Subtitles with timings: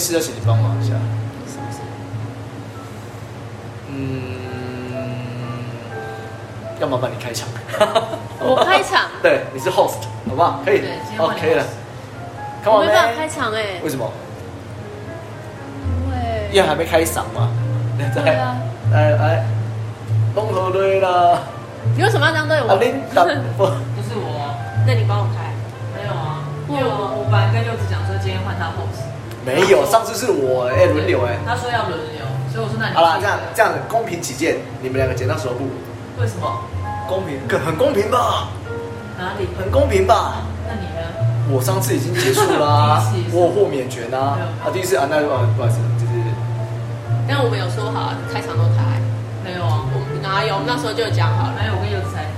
[0.00, 0.94] 有件事要请你帮忙一下。
[1.46, 1.78] 是不是？
[3.88, 4.96] 嗯，
[6.80, 7.46] 要麻烦你开场。
[8.40, 9.10] 我开场？
[9.22, 10.60] 对，你是 host，好不好？
[10.64, 10.82] 可以
[11.18, 11.64] ，OK 了。
[12.64, 13.78] 我没办法开场哎。
[13.84, 14.10] 为什么？
[15.84, 17.50] 因为因为还没开嗓嘛。
[17.98, 18.56] 对啊。
[18.92, 19.44] 来来，
[20.34, 21.42] 综合对了。
[21.94, 22.68] 你为什么要这样对我？
[22.68, 24.56] 不，不是我。
[24.86, 25.52] 那你帮我开。
[25.94, 26.40] 没有啊，
[26.70, 29.09] 因为我我本来跟柚子讲说今天换他 host。
[29.44, 31.38] 没有，上次是我哎轮流哎。
[31.46, 32.94] 他说要轮流，所以我说那你。
[32.94, 35.68] 好了，这样这样公平起见，你们两个剪刀石头布。
[36.20, 36.46] 为什么？
[37.08, 38.48] 公平，很公平吧？
[39.18, 39.48] 哪里？
[39.58, 40.42] 很公平吧？
[40.68, 41.00] 那你呢？
[41.50, 44.38] 我上次已经结束了， 我有豁免权啊。
[44.62, 46.12] 啊，第一次啊，那不好意思，就是。
[47.26, 48.84] 但我们有说好，开场都他。
[49.42, 50.60] 没有啊，我们哪有？
[50.66, 51.54] 那时候就讲好了。
[51.58, 52.28] 没有，我跟柚子猜。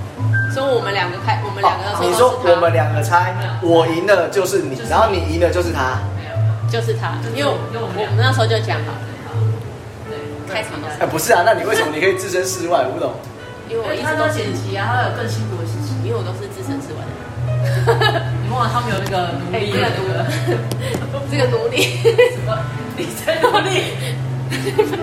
[0.53, 1.83] 所以我们两个开，我们两个。
[2.01, 5.97] 你说我们两个猜，我赢了就是你，然后你赢了就是他。
[6.73, 8.99] 没有，就是他，因为因为我们那时候就讲好了。
[10.09, 10.17] 对，
[10.49, 10.97] 开场都是。
[10.99, 12.83] 哎，不是啊，那你为什么你可以置身事外？
[12.87, 13.13] 我不懂。
[13.69, 15.93] 因为我一直都剪辑啊，他有更辛苦的事情。
[16.03, 17.21] 因为我都是置身事外的人。
[18.43, 19.71] 你忘了他们有那个奴隶？
[19.77, 22.01] 这个这个奴隶。
[22.33, 22.57] 什么？
[22.97, 23.93] 你在努力？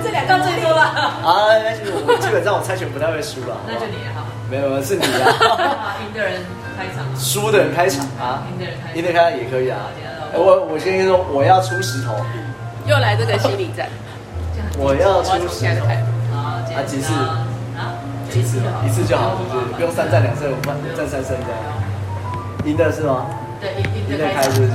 [0.03, 0.83] 这两个最多了。
[1.23, 3.57] 啊，那其实我基本上我猜拳不太会输了。
[3.67, 4.27] 那就你哈。
[4.51, 5.95] 没有，是你啊。
[6.05, 6.43] 赢的人
[6.77, 7.07] 开场。
[7.17, 8.43] 输的人开场啊。
[8.53, 8.93] 赢的人开。
[8.95, 9.89] 赢的开场也可以啊。
[10.35, 12.15] 我我先说，我要出石头。
[12.87, 13.89] 又来这个心理战。
[14.79, 15.87] 我要出石头。
[16.33, 17.13] 好，啊，几次？
[17.13, 17.95] 啊，
[18.31, 19.75] 几次，一次就好，是不是？
[19.75, 21.61] 不用三战两胜，我们战三胜这样。
[22.65, 23.27] 赢的是吗？
[23.61, 24.73] 对，赢赢的开是不是？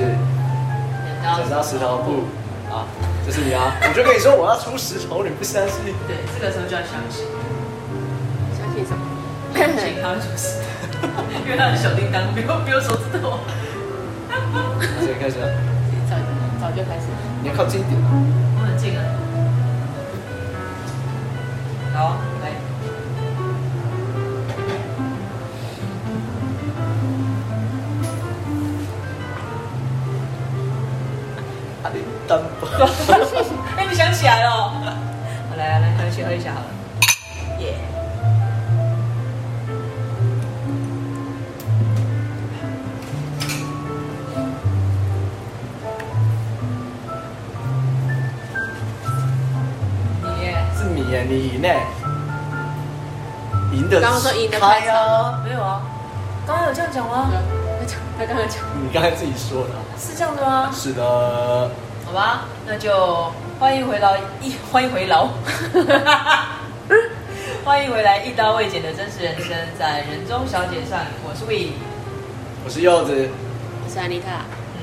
[1.37, 2.27] 剪刀石头布，
[2.69, 2.85] 啊，
[3.25, 3.73] 就是你啊！
[3.81, 5.93] 我就跟你说，我要出石头，你不相信？
[6.05, 7.25] 对，这个时候就要相信。
[8.53, 9.01] 相信什么？
[9.55, 10.61] 相信他会出石
[11.01, 13.39] 头， 因为他是小叮当，没有没有手指头。
[14.81, 15.47] 谁开始啊？
[16.09, 16.15] 早
[16.59, 17.07] 早就开始。
[17.41, 17.95] 你要靠近一点。
[18.57, 19.01] 我很近啊。
[21.93, 22.51] 好，来。
[32.27, 32.39] 单
[33.77, 34.49] 哎，你想起来了？
[34.49, 34.81] 好，
[35.55, 36.74] 来来，喝一下，喝一下好了。
[51.23, 51.67] 你赢呢？
[53.73, 54.01] 赢的。
[54.01, 55.41] 刚刚说赢的开啊？
[55.45, 55.81] 没有啊。
[56.45, 57.29] 刚刚有这样讲吗？
[58.17, 58.59] 他刚刚讲。
[58.81, 59.69] 你刚才自己说的。
[59.97, 60.71] 是这样的吗？
[60.73, 61.71] 是的。
[62.05, 65.27] 好吧，那就欢迎回到一欢迎回劳，
[67.65, 71.73] 欢迎回 来一刀未剪的真实人生，在人中小姐上，我是 We，
[72.63, 73.27] 我是柚子，
[73.83, 74.45] 我是安妮塔。
[74.75, 74.81] 嗯，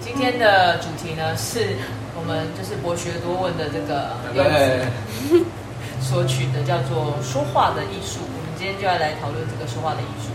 [0.00, 1.76] 今天的主题呢，是
[2.18, 5.46] 我们就是博学多问的这个柚子
[6.06, 8.22] 所取的，叫做说话的艺术。
[8.22, 10.30] 我们今天就要来讨论这个说话的艺术。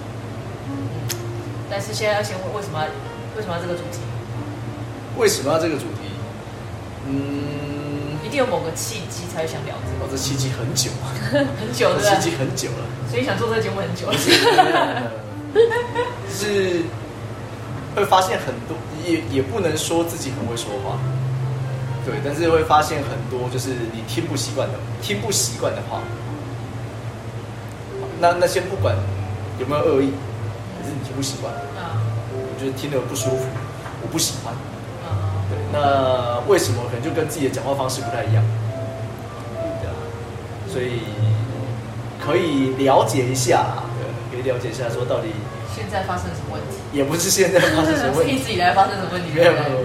[0.68, 0.76] 嗯，
[1.72, 2.86] 但是现在要先问，为什么要
[3.38, 4.04] 为什么要这个主题？
[5.16, 6.12] 为什么要这个主题？
[7.08, 10.04] 嗯，一定有某个契机才会想聊这个。
[10.04, 14.14] 哦，这契机很久啊， 很久了，契机很久了，所以想做这个节目很久了。
[16.28, 16.84] 是
[17.96, 18.76] 会发现很多，
[19.08, 21.00] 也也不能说自己很会说话，
[22.06, 26.00] 对，但是会发现很多就是你听不习惯的，听不习惯的话。
[28.20, 28.96] 那那先不管
[29.60, 30.12] 有没有恶意，
[30.78, 31.98] 可是你听不习惯，啊，
[32.34, 33.46] 我觉得听得不舒服，
[34.02, 34.54] 我不喜欢。
[35.50, 38.44] 对，那为什么可能就跟自己的讲话方式不太一样？
[39.82, 39.94] 对啊，
[40.70, 41.02] 所以
[42.24, 45.34] 可以了解一下，对，可以了解一下，说到底
[45.76, 46.78] 现在发生什么问题？
[46.94, 49.30] 也不是现在发生什么问题，一直以来发生什么问题？
[49.34, 49.80] 没有没有没有，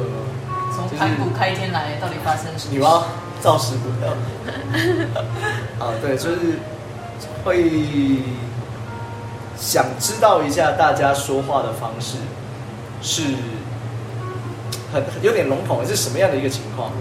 [0.77, 2.73] 从盘古开天来，到底发生什么？
[2.73, 3.03] 女娲
[3.41, 4.13] 造时不料。
[5.81, 6.61] 啊，对，就是
[7.43, 7.73] 会
[9.57, 12.19] 想知道一下大家说话的方式
[13.03, 13.23] 是。
[14.93, 16.93] 很有点笼统，是什么样的一个情况？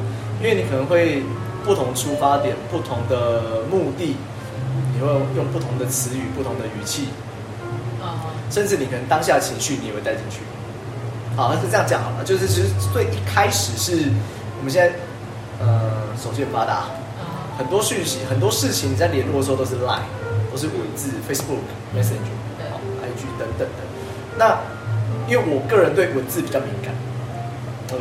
[0.42, 1.21] 因为你可能会
[1.63, 4.18] 不同出发点、不同的目的，
[4.94, 7.10] 你会用不同的词语、不同的语气，
[8.01, 10.39] 啊，甚至你可能当下情绪你也会带进去。
[11.35, 14.09] 好，是这样讲好了，就是其实最一开始是
[14.57, 14.93] 我们现在
[15.59, 15.91] 呃
[16.21, 16.85] 手机很发达，
[17.57, 20.07] 很多讯息、很多事情你在联络的时候都是 Line，
[20.51, 21.59] 都是文字、Facebook、
[21.95, 22.35] Messenger、
[22.71, 23.83] 好 IG 等等的。
[24.37, 24.59] 那
[25.27, 26.93] 因为我个人对文字比较敏感。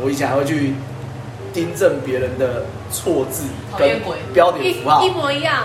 [0.03, 0.73] 我以前还会去
[1.53, 3.43] 订正别人的错字
[3.77, 4.01] 跟
[4.33, 5.63] 标点符号，一模一样，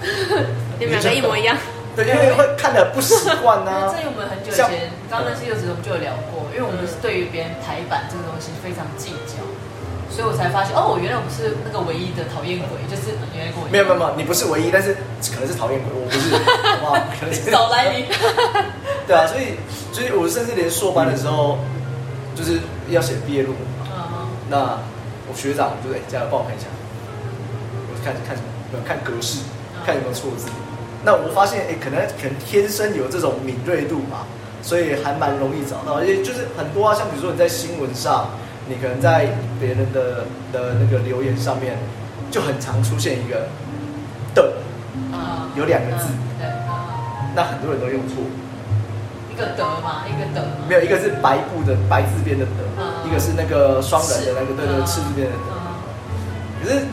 [0.78, 1.56] 你们两个一模一样。
[1.96, 3.88] 对，因为会看的不习惯呢。
[3.96, 9.40] 这我们很久以前刚认识柚子，我们就有聊过，因为我们是对于别人台版这个东西非常计较，
[10.12, 14.92] 所以我才发现哦，原来我不是那个唯一的讨厌鬼，就是原来跟我没有没有没有，你不是唯一，但是
[15.32, 17.00] 可能是讨厌鬼，我不是， 好不好？
[17.16, 18.04] 可能是少来你。
[19.08, 19.56] 对啊，所以
[19.88, 21.56] 所以我甚至连硕班的时候，
[22.36, 22.60] 就是
[22.92, 24.28] 要写毕业论文嘛。
[24.52, 24.78] 那
[25.28, 26.68] 我学长就对，加油帮我看一下，
[27.88, 28.84] 我看看什么？
[28.84, 29.40] 看格式，
[29.86, 30.48] 看有没有错字。
[31.04, 34.26] 那我发现，哎，可能可能天生有这种敏锐度吧，
[34.62, 35.98] 所以还蛮容易找到。
[35.98, 38.28] 而且就是很多啊，像比如说你在新闻上。
[38.68, 39.28] 你可能在
[39.60, 41.78] 别人的的那个留言上面，
[42.32, 43.46] 就很常出现一个
[44.34, 44.54] 的，
[45.12, 46.48] 啊，有两个字，对，
[47.32, 48.16] 那很多人都用错，
[49.32, 55.54] 一个德嘛，一个德，没有，一个是白布的白字边的德，一个是那个双人的那个对对赤字边的德，
[56.64, 56.86] 可是，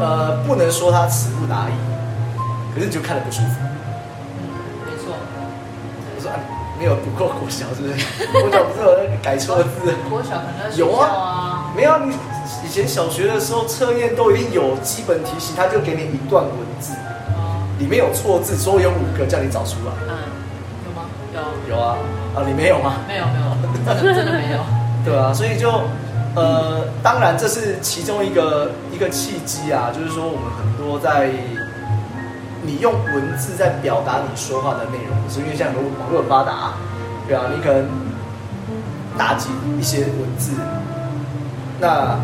[0.00, 1.72] 呃，不能说他词不达意，
[2.74, 3.60] 可是你就看得不舒服，
[4.86, 5.12] 没错，
[6.16, 6.30] 我说
[6.78, 7.94] 没有读过国小是不是？
[8.30, 9.92] 国小不是有那个改错字？
[10.08, 12.14] 国小可能有啊，没有你
[12.64, 16.94] 以前小学的时候测验都已经有基本题型，他就给你一段文字，
[17.78, 19.92] 里面有错字，所以有五个叫你找出来。
[20.08, 20.14] 嗯，
[20.86, 21.08] 有吗？
[21.68, 21.74] 有。
[21.74, 21.96] 有啊，
[22.36, 22.96] 啊，你没有吗？
[23.08, 24.60] 没有没有，真的没有。
[25.04, 25.70] 对啊，所以就
[26.36, 31.30] 呃，当然这是其中一个一个契机啊，就是说我们很多在。
[32.62, 36.74] 你用文字在表达你说话的内容，是因为现在网络很发达，
[37.26, 37.86] 对啊，你可能
[39.16, 39.48] 打击
[39.78, 40.52] 一些文字，
[41.80, 42.18] 那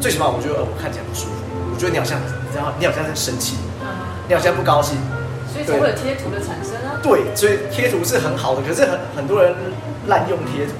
[0.00, 1.32] 最起码我觉得我看起来不舒服，
[1.74, 3.56] 我觉得你好像你知道，你好像在生气，
[4.28, 4.96] 你好像不高兴，
[5.52, 7.02] 所以才会有贴图的产生啊。
[7.02, 9.52] 对，所以贴图是很好的，可是很很多人
[10.06, 10.72] 滥用贴图。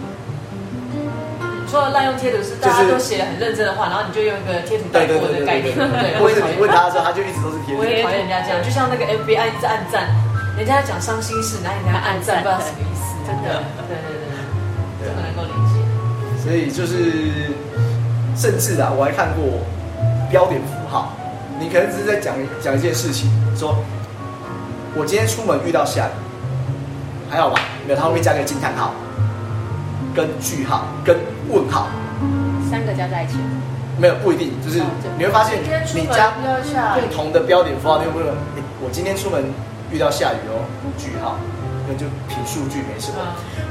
[1.69, 6.19] 说滥用贴图是大家都写的很认真的话，然后你就用一个贴图带过的概念，对。
[6.21, 7.81] 或者你问他的时候，他就一直都是贴图。
[7.81, 10.09] 我也讨厌人家这样，就像那个 FBI 一直按赞，
[10.57, 13.15] 人家讲伤心事，然后人家暗赞，不知道什么意思。
[13.27, 14.31] 真的，对对对，
[15.03, 15.83] 这个能够理解。
[16.43, 17.51] 所以就是，
[18.37, 19.61] 甚至啊，我还看过
[20.31, 21.13] 标点符号，
[21.59, 23.77] 你可能只是在讲讲一件事情，说
[24.95, 26.15] 我今天出门遇到下雨，
[27.29, 27.61] 还好吧？
[27.87, 28.93] 没有，他后面加个惊叹号。
[30.15, 31.15] 跟句号跟
[31.49, 31.89] 问号，
[32.71, 33.35] 三个加在一起，
[33.99, 34.83] 没有不一定，就是
[35.17, 38.25] 你会发现你加不同的标点符号，你会不会？
[38.83, 39.45] 我今天出门
[39.91, 40.65] 遇到下雨哦，
[40.99, 41.37] 句号，
[41.89, 43.17] 那就凭数据没什么。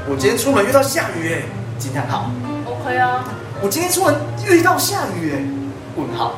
[0.08, 1.42] 我今天出门遇到下雨哎，
[1.78, 2.30] 惊叹号
[2.64, 3.24] ，OK 啊。
[3.62, 4.14] 我今天出门
[4.48, 5.42] 遇到下雨哎，
[5.96, 6.34] 问号。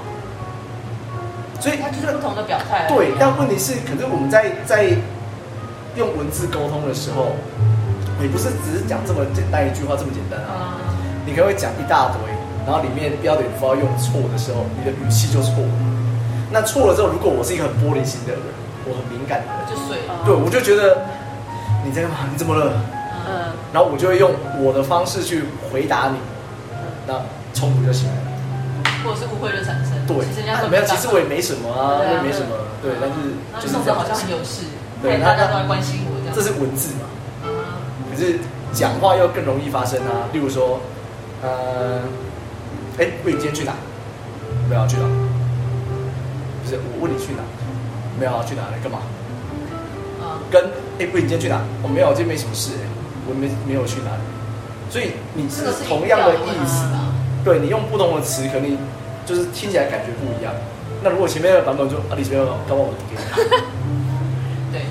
[1.61, 2.87] 所以它就是不同的表态。
[2.89, 4.85] 对，但问题是，可是我们在在
[5.97, 7.33] 用文字沟通的时候。
[8.21, 10.75] 你不是只是讲这么简单一句话这么简单啊？
[11.29, 12.33] 你可能会讲一大堆，
[12.65, 15.71] 然后里面标点符号用错的时候，你的语气就错了。
[16.51, 18.41] 那错了之后，如果我是一个很玻璃心的人，
[18.89, 20.25] 我很敏感的人，就碎了。
[20.25, 21.05] 对，我就觉得
[21.85, 22.17] 你在干嘛？
[22.33, 22.73] 你怎么了？
[23.29, 23.53] 嗯。
[23.75, 26.17] 然后我就会用我的方式去回答你，
[27.07, 27.21] 那
[27.53, 28.25] 冲突就起来了，
[29.05, 29.93] 或者是误会就产生。
[30.09, 32.57] 对，其实人家没有，其实我也没什么啊，也没什么。
[32.81, 34.65] 对，但是就是这样，好像很有事，
[35.05, 36.33] 对，大家都在关心我这样。
[36.33, 37.05] 这是文字嘛？
[38.09, 38.41] 可是
[38.73, 40.81] 讲话又更容易发生啊，例如说，
[41.43, 42.01] 呃，
[42.99, 43.73] 哎，问你今天去哪？
[44.69, 45.03] 没有要去哪？
[46.63, 47.43] 不是，我问你去哪？
[48.19, 48.63] 没有要去哪？
[48.73, 48.99] 来干嘛？
[50.21, 50.63] 啊，跟
[50.99, 51.61] 哎，问你今天去哪？
[51.83, 52.73] 我没有，今天没什么事，
[53.29, 54.23] 我没没有去哪里。
[54.91, 56.85] 所以你是同样的意思，
[57.45, 58.77] 对，你用不同的词，可能
[59.27, 60.53] 就是听起来感觉不一样。
[61.05, 63.21] 那如果前面的版本就啊，你前面刚刚我给你。
[64.73, 64.83] 对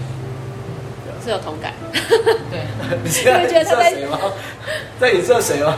[1.23, 2.61] 是有同感，对，
[3.03, 4.17] 你现在觉得他在谁吗？
[4.97, 5.75] 在影射谁吗？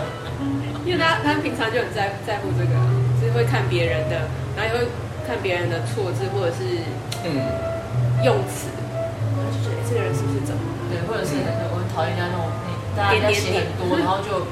[0.90, 2.74] 因为他他平常就很在在乎这个，
[3.22, 4.26] 就是会看别人的，
[4.58, 4.90] 然后也会
[5.22, 6.82] 看别人的错字或者是
[7.30, 7.30] 嗯
[8.26, 8.74] 用词，
[9.38, 10.62] 然后就觉得这个人是不是怎么？
[10.90, 11.38] 对，或者是
[11.70, 12.50] 我很讨厌人家那种，
[12.98, 14.50] 大家在写很多，然后就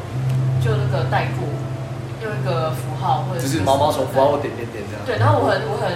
[0.62, 1.50] 就那个代过，
[2.22, 5.02] 用一个符号或者就是毛毛虫符号或点点点这样。
[5.10, 5.90] 对，然后我很我很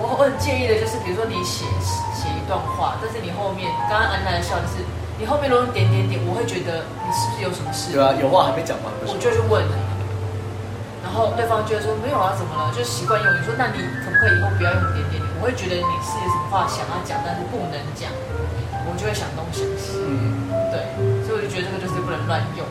[0.00, 1.68] 我我很介意的就是，比如说你写。
[2.22, 4.86] 写一段话，但是你后面刚刚安娜的笑就是，
[5.22, 7.94] 你后面如果点点点，我会觉得你是不是有什么事？
[7.94, 9.78] 对啊，有话还没讲完，我就去问你，
[10.98, 12.74] 然后对方觉得说没有啊，怎么了？
[12.74, 15.30] 就习惯用你说，那你可不可以以后不要用点点点？
[15.38, 18.10] 我会觉得你是有什么话想要讲，但是不能讲，
[18.82, 19.94] 我就会想东想西。
[20.02, 20.42] 嗯，
[20.74, 20.90] 对，
[21.22, 22.66] 所以我就觉得这个就是不能乱用。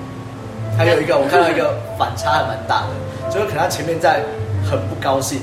[0.75, 4.27] 还有一个，我看到一个反差还蛮大的，就是可能他前面在
[4.67, 5.39] 很不高兴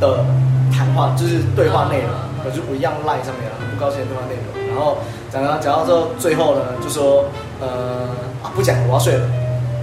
[0.00, 0.24] 的
[0.72, 2.08] 谈话，就是对话内容。
[2.16, 4.98] 嗯可是我一样赖上面啊，很不高兴的对话内容，然后
[5.32, 7.24] 讲到讲到之后，最后呢就说，
[7.60, 7.68] 呃
[8.42, 9.26] 啊不讲了，我要睡了，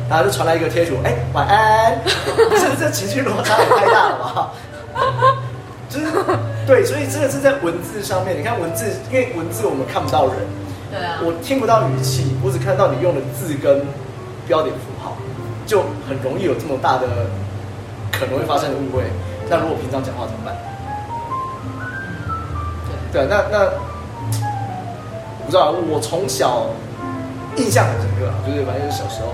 [0.10, 4.52] 然后就传来一个贴图，哎晚安， 不是这情绪落差也太大了吧？
[5.90, 6.06] 就是
[6.66, 10.36] 对，所以这个是在文字上面，你看文字，因为文字我们看不到人，
[10.90, 13.82] 对啊，我听不到语气，我只看到你用的字跟
[14.48, 15.18] 标点符号，
[15.66, 17.08] 就很容易有这么大的
[18.12, 19.04] 可能会发生的误会。
[19.50, 20.56] 那如果平常讲话怎么办？
[23.12, 23.66] 对，对，那那
[25.46, 26.68] 不知道，我从小
[27.58, 29.28] 印象很深刻啊，就是反正是小时候，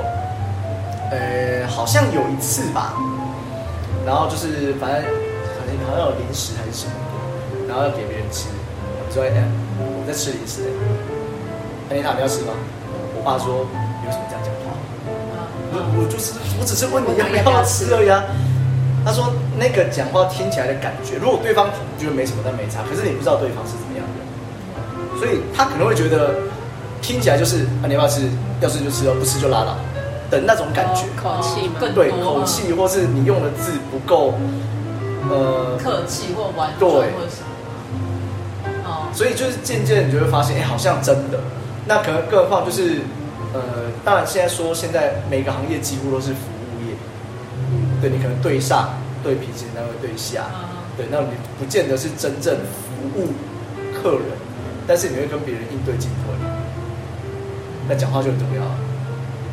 [1.12, 2.94] 呃，好像有一次吧，
[4.06, 6.94] 然后就是反正好像好像有零食还是什么，
[7.68, 8.50] 然后要给别人吃，
[9.08, 9.30] 我说哎，
[9.78, 10.64] 我在吃零食，
[11.90, 12.54] 安妮塔你要吃吗？
[13.16, 13.68] 我爸说
[14.06, 14.74] 有什么这样讲话？
[15.74, 18.24] 我我就是我只是问你要不要吃而已啊。
[19.06, 22.84] 他说：“那个讲话听起来的感觉，如果对方觉得没什么，但没差。
[22.84, 23.72] 可是你不知道对方是，
[25.18, 26.36] 所以他可能会觉得
[27.02, 28.30] 听起来就是啊，你要不要吃？
[28.60, 29.76] 要吃就吃哦，不吃就拉倒
[30.32, 31.04] 的那种感觉。
[31.22, 34.34] 口气嘛，对，口气，或是你用的字不够，
[35.30, 37.48] 呃，客气或婉转，或什么。
[38.84, 41.40] 哦，所以就是渐渐你就会发现，哎，好像真的。
[41.86, 43.02] 那可能更何况就是，
[43.54, 43.62] 呃，
[44.04, 46.96] 当然现在说现在每个行业几乎都是服务业，
[47.72, 48.90] 嗯。”对，你可能对上，
[49.24, 50.46] 对平行单位对下，
[50.98, 51.28] 对，那你
[51.60, 53.28] 不见得是真正服务
[53.94, 54.22] 客人，
[54.88, 56.34] 但是你会跟别人应对进退，
[57.90, 58.64] 那讲话就很重要，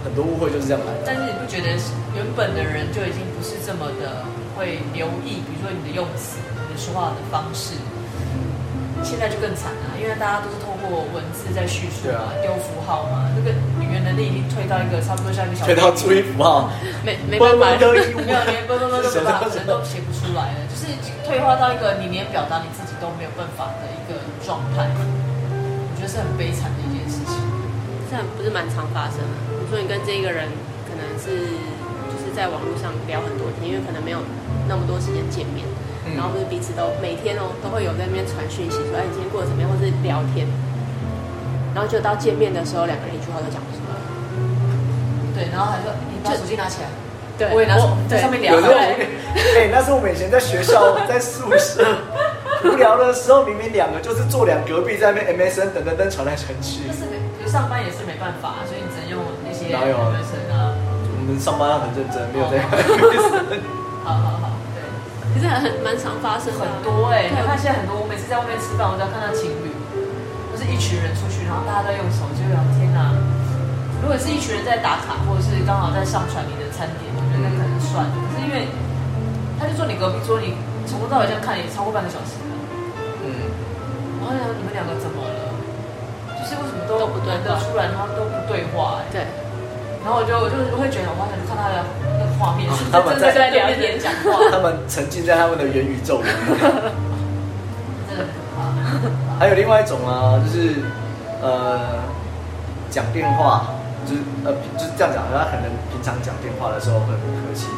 [0.04, 1.02] 很多误会就是这样来的。
[1.04, 1.68] 但是你不觉得
[2.14, 4.22] 原本的人就已经不是这么的
[4.56, 7.74] 会留意，比如说你的用词、你的说话的方式？
[9.02, 16.70] 现在就更惨了，因为大家都是透过文字在叙述嘛，丢符号嘛，那个语言能力已经退到一个差不多像一个小， 退到注意符号，
[17.04, 19.02] 没没办法，没有连啵啵啵
[19.68, 20.88] 都写不出来了，就是
[21.26, 25.23] 退化到一个你连表达你自己都没有办法的一个状态，我
[26.04, 27.32] 觉得是很悲惨的一件事情。
[28.12, 29.34] 这不是蛮常发生的。
[29.56, 30.52] 你说你跟这一个人
[30.84, 31.56] 可能是
[32.12, 34.20] 就是在网络上聊很多天，因为可能没有
[34.68, 35.64] 那么多时间见面。
[36.14, 40.44] 然后就是彼此都每天哦都会有在那边传讯息说，哎，你今天过得怎么样，或是聊天。
[41.72, 43.96] 然后就到见面的时候，两个人一句话都讲不出来。
[45.32, 46.92] 对，然后还说你把手机拿起来。
[47.40, 48.52] 对，我也拿手在上面聊。
[48.60, 51.80] 哎，那是我们以前在学校在宿舍
[52.64, 56.80] 无聊的时候，明明两个就是坐两隔壁，在那边 MSN 等等等传来传去。
[56.88, 60.72] 就是没上班也是没办法，所以你只能用那些 MSN 啊。
[60.74, 63.60] 我们上班要很认真，没有在 MSN。
[64.02, 64.50] 好好好。
[65.34, 67.30] 可是很蛮常发生的，很多哎、欸！
[67.30, 69.68] 你看现在很多，我每次在外面吃饭，我只要看到情侣，
[70.52, 73.12] 就是一群人出去，然后大家在用手机聊天啊。
[73.98, 78.06] 如果是一群人在打卡，或者是刚好在上传你的餐点，我觉得那可能算。
[78.06, 78.70] 可是因为
[79.58, 80.54] 他就坐你隔壁桌，你
[80.86, 82.38] 从头到尾这样看也超过半个小时。
[84.24, 85.52] 然后呢，你们两个怎么了？
[86.40, 89.12] 就是为什么都都不对话出来，然后都不对话、欸？
[89.12, 89.20] 对。
[90.00, 91.84] 然后我就我就会觉得，我好想去看他的
[92.16, 96.32] 那个画面，是他们在在聊天讲话， 他们沉浸在他们的元宇宙里面。
[98.08, 98.72] 真的可怕。
[99.38, 100.80] 还有另外一种啊，就是
[101.40, 102.00] 呃
[102.88, 103.72] 讲电话，
[104.04, 107.68] 就是呃就是这样讲，他可能平常讲电话的时候会很客气，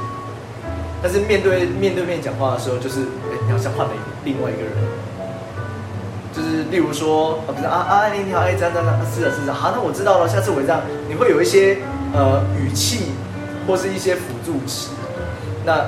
[1.03, 3.93] 但是面对面对面讲话的时候，就是哎，你好像换了
[4.25, 4.73] 另外一个人。
[6.37, 11.79] 就是例如说，啊不是啊啊你你好哎这样这样是的是的，好那我知道了，下次我这样，你会有一些。
[12.15, 13.11] 呃，语气
[13.67, 14.91] 或是一些辅助词，
[15.67, 15.85] 那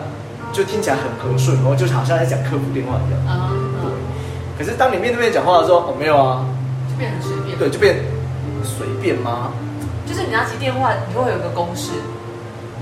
[0.52, 3.17] 就听起来很和顺，然后就好像在讲客服电话一样。
[3.25, 3.87] 啊、uh，huh.
[3.87, 3.88] 对。
[4.59, 6.45] 可是当你面对面讲话的时候，哦，没有啊，
[6.90, 7.57] 就变很随便。
[7.57, 8.05] 对，就变
[8.61, 9.52] 随便吗？
[10.05, 11.93] 就是你拿起电话，你会有一个公式。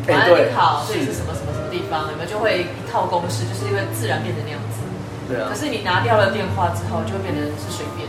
[0.09, 0.51] 哎，对。
[0.57, 2.11] 好，这里是什么什么什么地方？
[2.11, 4.81] 你们就会一套公式，就是因为自然变成那样子。
[5.29, 5.49] 对啊。
[5.49, 8.09] 可是你拿掉了电话之后，就会变成是随便。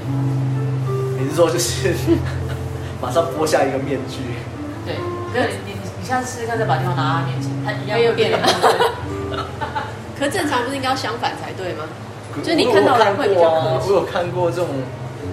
[1.19, 1.93] 你是说就是
[3.01, 4.19] 马上剥下一个面具？
[4.85, 4.95] 对。
[5.33, 8.39] 对，你你你下次试试看，再把电话拿到他面前，他一样又变了。
[10.17, 11.83] 可正常不是应该要相反才对吗？
[12.41, 13.91] 就是你看到人会比较客气。
[13.91, 14.67] 我有看过这种，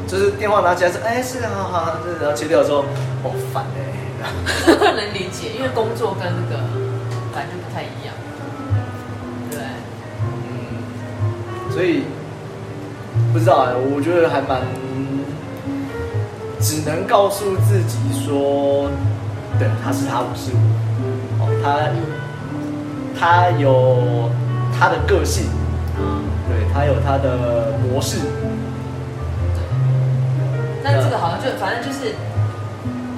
[0.08, 2.84] 就是电话拿起来说，哎，是啊，好好，然后切掉之后，
[3.22, 3.92] 好烦哎。
[4.66, 6.62] 不能理解，因为工作跟那个
[7.32, 8.13] 反正就不太一样。
[11.74, 12.04] 所以
[13.32, 14.62] 不知道哎，我觉得还蛮，
[16.60, 18.88] 只能告诉自己说。
[19.58, 20.58] 对，他是他，我是我。
[21.42, 21.90] 哦，他
[23.18, 24.30] 他有
[24.78, 25.46] 他的个性，
[26.46, 28.18] 对，他有他的模式。
[29.54, 29.62] 对，
[30.84, 32.14] 但这个好像就反正就是，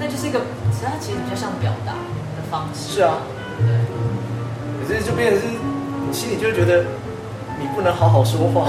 [0.00, 0.40] 那就是一个，
[0.72, 2.94] 其实他其实比较像表达的方式。
[2.96, 3.18] 是啊。
[3.58, 3.68] 对。
[4.80, 5.46] 可是就变成是，
[6.08, 6.84] 你心里就会觉得，
[7.58, 8.66] 你不能好好说话，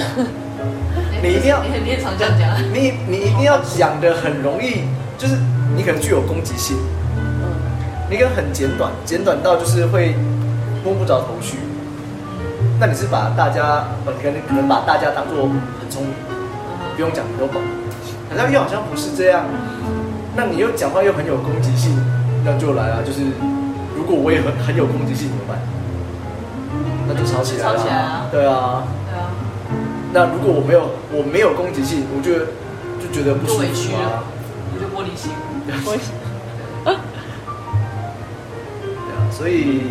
[1.22, 4.84] 你一定要，你常这样讲，你你一定要讲的很容易，
[5.18, 5.36] 就是
[5.76, 6.78] 你可能具有攻击性。
[8.10, 10.16] 你可能很简短，简短到就是会
[10.84, 11.58] 摸不着头绪。
[12.80, 16.14] 那你是把大家，呃，可能可能把大家当做很聪明，
[16.96, 17.62] 不用讲你都懂。
[18.30, 19.44] 好像又好像不是这样。
[20.36, 21.98] 那你又讲话又很有攻击性，
[22.46, 23.00] 那就来啊。
[23.06, 23.20] 就是
[23.96, 25.58] 如果我也很很有攻击性怎么办？
[27.08, 27.76] 那就吵起来了。
[27.78, 28.28] 吵起来啊！
[28.32, 28.84] 对啊。
[29.10, 29.32] 对啊。
[30.14, 32.34] 那如果我没有我没有攻击性，我就
[33.00, 33.62] 就觉得不舒服啊。
[33.64, 34.24] 委屈了，
[34.74, 35.32] 我就玻璃心。
[35.84, 36.14] 玻璃心。
[36.86, 36.94] 对
[39.16, 39.82] 啊，所以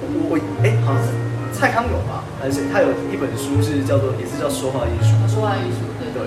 [0.00, 1.08] 我我哎，好像是
[1.52, 2.70] 蔡康永吧，还是？
[2.70, 5.10] 他有一本书是叫做也是叫说话艺术。
[5.26, 6.22] 说话艺术，对对。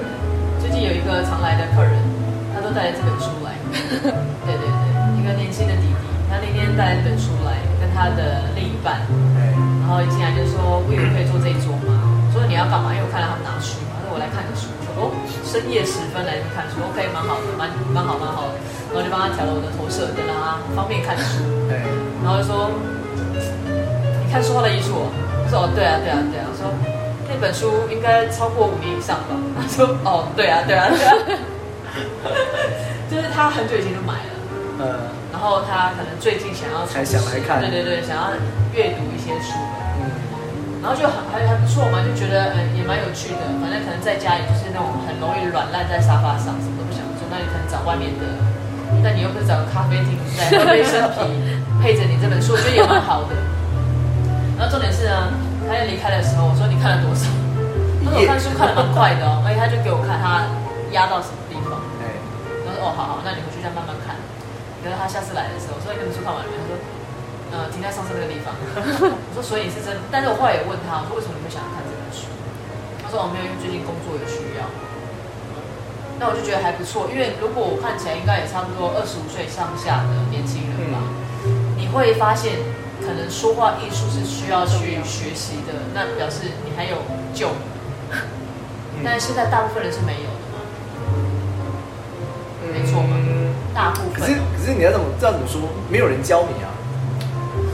[0.59, 1.95] 最近有一个常来的客人，
[2.53, 3.55] 他都带着这本书来。
[3.87, 4.11] 对对
[4.67, 4.75] 对，
[5.19, 5.95] 一个年轻的弟弟，
[6.29, 9.01] 他那天带了这本书来，跟他的另一半，
[9.81, 11.97] 然后一进来就说：“我以为可以坐这一桌吗？”
[12.29, 15.09] 我说：“你要干嘛？”因为我看到他们拿书嘛，说：“我来看个书。”说：“哦，
[15.41, 18.61] 深夜时分来看书，OK，蛮好的，蛮蛮好蛮好的。”
[18.93, 21.41] 然后就帮他调了我的投射灯，让他方便看书。
[21.65, 21.81] 对。
[22.21, 22.69] 然后就说
[24.21, 25.09] ：“你看说话的艺术哦。”
[25.41, 26.69] 我说：“哦，对啊，对啊，对啊。”我说
[27.25, 31.17] ：“那本书应该超过五年以上吧？”他说：“哦，对啊，对啊，对啊。”
[33.09, 34.31] 就是他很久以前就买了，
[34.85, 34.85] 嗯，
[35.37, 38.33] 然后他可能最近想要才想来看，对对对，想要
[38.73, 39.53] 阅读一些书，
[40.01, 40.09] 嗯，
[40.81, 43.45] 然后就很还还不错嘛，就觉得嗯也蛮有趣的。
[43.61, 48.25] 反正可能在家里就是那种很容易软烂在沙发上，什么都不想做，那你可能找外面的，
[49.05, 51.21] 那你又不是找个咖啡厅在喝杯生啤，
[51.85, 53.37] 配着你这本书，我觉得也蛮好的。
[54.57, 55.29] 然后重点是呢，
[55.69, 57.29] 他要离开的时候，我说你看了多少？
[58.01, 60.49] 他说我看书看的蛮快的哦，而且他就给我看他
[60.97, 61.77] 压到什么地方。
[62.77, 64.06] 哦，好好，那你回去再慢慢看。
[64.87, 66.55] 可是他下次来的时候，我说你那本书看完了没？
[66.55, 66.79] 他说，
[67.51, 68.55] 呃，停在上次那个地方。
[69.35, 72.31] 我说，所以你是真，但是我后来也问他，我说为什么你会想要看这本书？
[73.03, 74.63] 他说，我没有，因为最近工作有需要。
[76.23, 81.03] 那我就觉得还不错，因为如果我看起来应该也差不多二十五岁上下的年轻人吧，
[81.43, 82.63] 嗯、你会发现
[83.03, 87.03] 可能说话艺术是需要去学习的，那表示你还有
[87.35, 87.51] 救。
[89.03, 90.31] 但是现在大部分人是没有。
[92.71, 93.15] 没错嘛，
[93.77, 94.13] 大部分。
[94.17, 95.61] 可是可是你要怎么这样怎么说？
[95.87, 96.73] 没有人教你啊。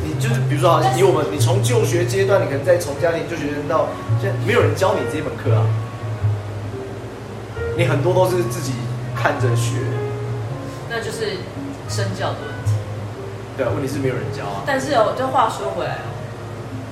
[0.03, 3.87] 你就是比如说，好像以我们，你从就学阶段，你可能在从家庭就学生到
[4.19, 5.63] 现在，没有人教你这一门课啊。
[7.77, 8.73] 你很多都是自己
[9.15, 9.79] 看着学。
[10.91, 11.39] 那就是
[11.87, 12.75] 身教的问题。
[13.55, 14.61] 对啊，问题是没有人教啊。
[14.67, 16.07] 但是哦，这话说回来哦，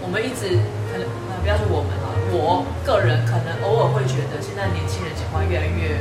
[0.02, 0.56] 我们一直
[0.88, 6.00] 可能啊，不要说我们啊，我个人可能偶尔会觉得，现在年轻人讲话越来越。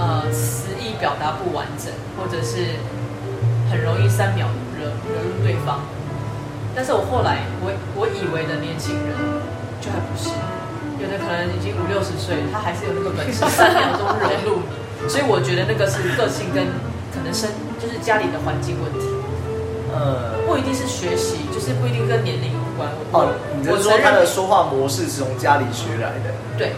[0.00, 2.80] 呃，词意表达不完整，或者是
[3.70, 4.48] 很容易三秒
[4.80, 5.80] 惹惹怒对方。
[6.74, 9.12] 但是我后来，我我以为的年轻人，
[9.76, 10.32] 就还不是，
[10.96, 15.04] 有的可能已经五六十岁，他还是有那个本事，三秒钟惹怒你。
[15.04, 16.64] 所以我觉得那个是个性跟
[17.12, 19.04] 可能生，就是家里的环境问题。
[19.92, 22.88] 呃，不一定是学习，就是不一定跟年龄有关。
[23.12, 26.32] 哦，你是说他的说话模式是从家里学来的？
[26.56, 26.72] 对。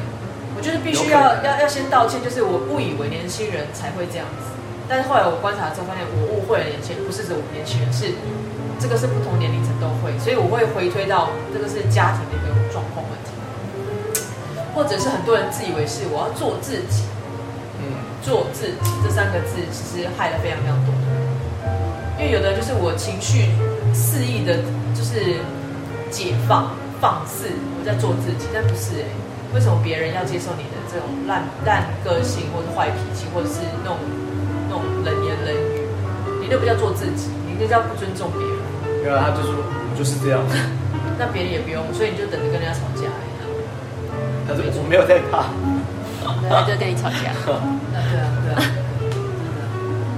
[0.63, 4.47] 就是必须要要要先道歉，就是我不以为年轻人才会这样子，
[4.89, 8.15] 但是后来我观察之后发现我误会了年轻人，不是指我们年轻人，是
[8.79, 13.35] 这个是不同年龄层都会，所以我会回推到这个是家庭的一个状况问题，
[14.75, 17.11] 或者是很多人自以为是我要做自己，
[17.83, 21.19] 嗯，做自己这三个字其实害了非常非常多的人，
[22.19, 23.51] 因为有的就是我情绪
[23.93, 24.63] 肆意的，
[24.95, 25.43] 就是
[26.11, 26.71] 解放
[27.01, 29.32] 放肆，我在做自己，但不是哎、欸。
[29.55, 33.99] 为什么别人要接受你的这种烂烂个性，或者坏脾气，或者是那种
[34.69, 35.85] 那种冷言冷语？
[36.41, 38.57] 你那不叫做自己，你那叫不尊重别人。
[39.05, 40.41] 对啊他就说我就是这样。
[41.19, 43.45] 那别人也不用，所以你就等着跟人家吵架一样。
[44.49, 45.53] 他说我没有在怕，
[46.49, 47.37] 他就跟你吵架。
[47.93, 49.61] 那对啊对啊，真的。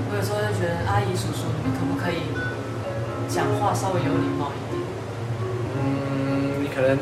[0.08, 2.22] 我有时候就觉得阿姨叔叔，你们可不可以
[3.26, 4.63] 讲话稍微有礼貌一点？
[6.74, 6.98] 可能。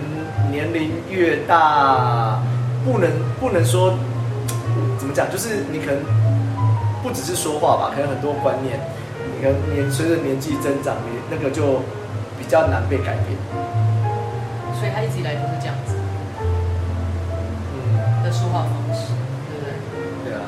[0.50, 2.38] 年龄越大，
[2.85, 3.08] 不能
[3.40, 3.94] 不能说
[4.98, 5.96] 怎么讲，就是你可能
[7.02, 8.78] 不只是说话吧，可能很多观念，
[9.16, 11.80] 你可能年随着年纪增长，你那个就
[12.38, 13.32] 比较难被改变。
[14.76, 15.94] 所以他一直以来都是这样子，
[17.72, 19.08] 嗯，的说话方式，
[19.48, 20.32] 对不对？
[20.32, 20.44] 对啊，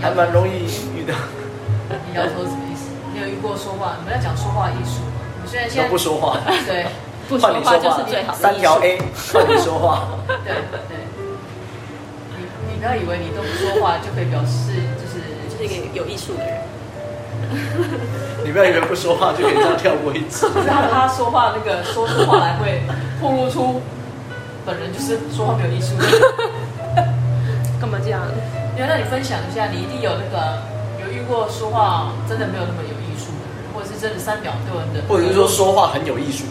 [0.00, 1.14] 还蛮容易遇到。
[2.06, 2.94] 你摇头什么意思？
[3.12, 3.96] 你有遇过说话？
[3.98, 5.18] 你们要讲说话艺术吗？
[5.42, 6.86] 我现在现在不说话，对。
[7.28, 8.38] 不说话就是最好的。
[8.38, 8.98] 三条 A，
[9.32, 10.08] 换你说话。
[10.44, 10.54] 对
[10.88, 10.96] 对，
[12.36, 16.58] 你你不要以为你都不说话就可以表示就是就是一个有艺术的人。
[18.44, 20.48] 你不要以为不说话就可以这样跳过一次。
[20.52, 22.82] 就是他他说话那个说出话来会
[23.20, 23.80] 透露出
[24.64, 25.94] 本人就是说话没有艺术。
[27.80, 28.22] 干嘛这样？
[28.76, 30.62] 原来你分享一下，你一定有那个
[31.00, 36.44] 有遇过说话真的没有那么有艺术的人，或者是真的三秒对人的，或者是说说话很有艺术。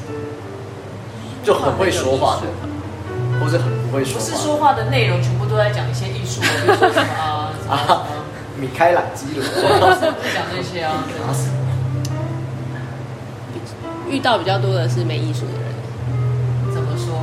[1.48, 2.48] 就很会说话的，
[3.40, 4.22] 或者很不会说话。
[4.26, 7.08] 不是说话的内容全部都在讲一些艺术，比如说什么
[7.72, 8.04] 啊，
[8.60, 11.04] 米开朗基罗，不讲这些啊。
[14.12, 15.62] 遇到比较多的是没艺术的人。
[16.74, 17.16] 怎么说？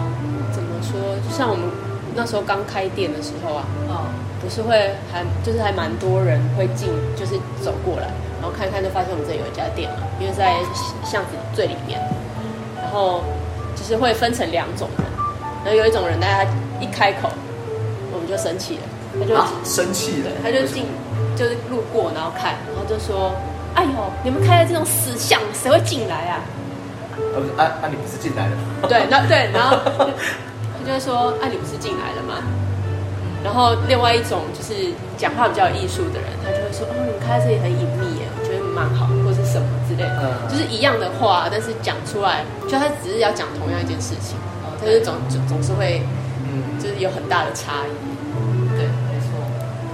[0.54, 0.98] 怎么说？
[1.28, 1.66] 就像我们
[2.14, 4.06] 那时候刚开店的时候啊，哦，
[4.40, 8.08] 不是会还就是还蛮多人会进，就是走过来，
[8.40, 10.62] 然后看看就发现我们这里有一家店嘛，因为在
[11.04, 12.00] 巷子最里面。
[12.80, 13.22] 然后
[13.84, 15.06] 就是会分成两种人，
[15.62, 17.28] 然后有一种人，大家一开口，
[18.10, 18.82] 我们就生气了，
[19.20, 20.86] 他就、啊、生气了，他就进
[21.36, 23.34] 就是路过，然后看，然后就说
[23.76, 23.90] ：“哎呦，
[24.24, 26.40] 你们开的这种死巷，谁会进来啊？”
[27.36, 28.88] 呃，不是，啊啊，你不是进来了吗？
[28.88, 32.40] 对，那对，然后 他就会说：“啊，你不是进来了吗？”
[33.44, 44.36] 然后另外一种就是讲话比较有艺术的人，他就会说：“哦，你们开在这里很隐秘耶，我觉得蛮好，或是什么之类的，嗯、就是一样的话，但是讲出来，就他只是要讲同样一件事情，
[44.80, 46.02] 他就总总总是会，
[46.44, 47.92] 嗯，就是有很大的差异。
[48.74, 49.38] 对，没错。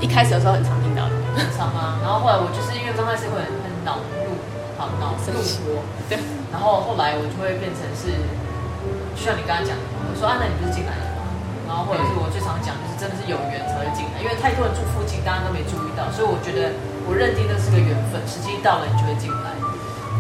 [0.01, 2.01] 一开始的时候很常听到的，很常吗？
[2.01, 4.33] 然后后来我就是因为刚开始会很很恼怒，
[4.81, 5.37] 好恼怒
[5.69, 6.17] 我， 对。
[6.51, 8.11] 然后后来我就会变成是，
[9.15, 11.23] 就像你刚刚讲的，我说啊，那你不是进来了吗？
[11.71, 16.75] 然后或者是我最常讲就是真的是有缘才会进来，因为太多人住附近，大家都没注意到，所以我觉得
[17.07, 19.50] 我认定那是个缘分，时机到了你就会进来。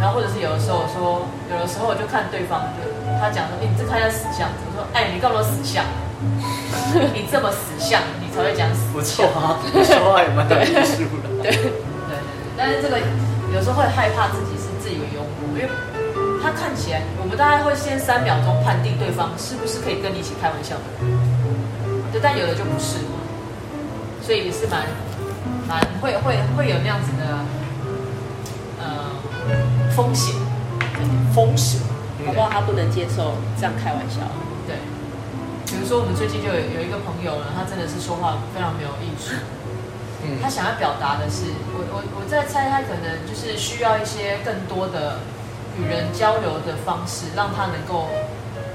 [0.00, 2.88] 然后或者是有的时候我说，有的时候我就看对方，就
[3.20, 5.84] 他讲说，哎，你这看一下死相，我说，哎，你干嘛死相？
[7.12, 8.92] 你这么死相，你才会讲死相。
[8.92, 11.28] 不错啊，说话也蛮有艺术的。
[11.44, 12.16] 对对对，
[12.56, 12.96] 但是这个
[13.52, 15.68] 有时候会害怕自己是自以为幽默，因为。
[16.42, 21.12] 他看起来，我们大概会先三秒钟判定对方是不是可以跟你一起开玩笑的人，
[22.12, 23.20] 对，但有的就不是嘛，
[24.24, 24.88] 所以也是蛮
[25.68, 27.44] 蛮会会会有那样子的呃
[30.00, 30.34] 风险，
[31.34, 31.78] 风险，
[32.24, 32.48] 好不好？
[32.48, 34.24] 他不能接受这样开玩笑，
[34.66, 34.76] 对。
[35.66, 39.36] 比如说我们最近就有有一个朋友呢，他真的是说话非常没有艺术，
[40.24, 45.18] 嗯，他想要表达的是，我我我在猜他可能就是需要一些更多的。
[45.78, 48.10] 与人交流的方式，让他能够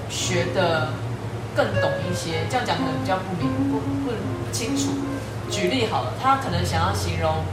[0.09, 0.89] 学的
[1.53, 2.47] 更懂一些。
[2.49, 4.15] 这样讲可能比较不明不不
[4.51, 4.95] 清楚。
[5.51, 7.43] 举例好了，他可能想要形容，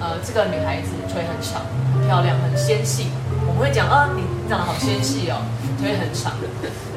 [0.00, 3.10] 呃，这个女孩子腿很长、很漂亮、很纤细。
[3.46, 5.40] 我们会讲啊，你你长得好纤细哦，
[5.78, 6.32] 就会很长。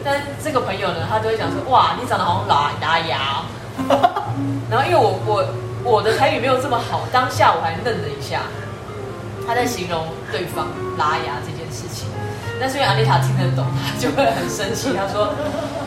[0.04, 3.44] 但是这个朋友呢，他就会讲说，哇，你长得好像拉拉牙。
[4.70, 5.46] 然后因为我我
[5.84, 8.42] 我的台语没有这么好，当下我还愣了一下。
[9.48, 12.08] 他在形容对方拉牙这件事情，
[12.60, 14.94] 但是因为阿丽塔听得懂，他就会很生气。
[14.96, 15.34] 他说：“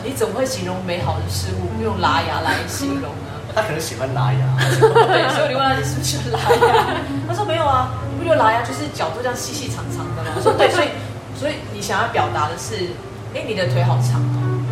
[0.03, 4.43] 你怎么会形容美好的事物用拉牙来形容呢？”他可能喜欢拉牙。
[5.07, 6.85] 对，所以你问他你是不是喜欢拉牙？
[7.27, 7.89] 他说：“没有啊，
[8.25, 10.89] 你不觉得拉牙就是角度这样细细长长的吗？”我说：“对，所以
[11.37, 12.89] 所以你想要表达的是，
[13.37, 14.65] 哎，你的腿好长哦，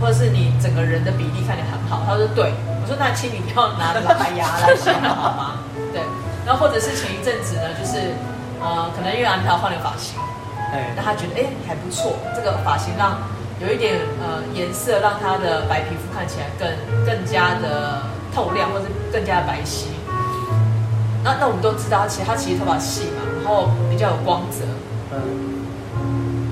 [0.00, 4.00] 或者是你整个人的比例看起来很好。”他说：“对。”我说：“那请你不要拿拉
[4.38, 5.58] 牙来形容好吗？”
[5.92, 6.00] 对。
[6.46, 8.14] 然后或者是前一阵子呢，就是。
[8.62, 10.14] 呃，可能因为安条换了发型，
[10.72, 13.18] 哎，那他觉得哎还不错，这个发型让
[13.58, 16.70] 有一点呃颜色，让他的白皮肤看起来更
[17.04, 19.90] 更加的透亮，或者更加的白皙。
[21.24, 24.66] 那那我们都知道，其实他其实头发细嘛，然后比较有光泽。
[25.12, 25.62] 嗯。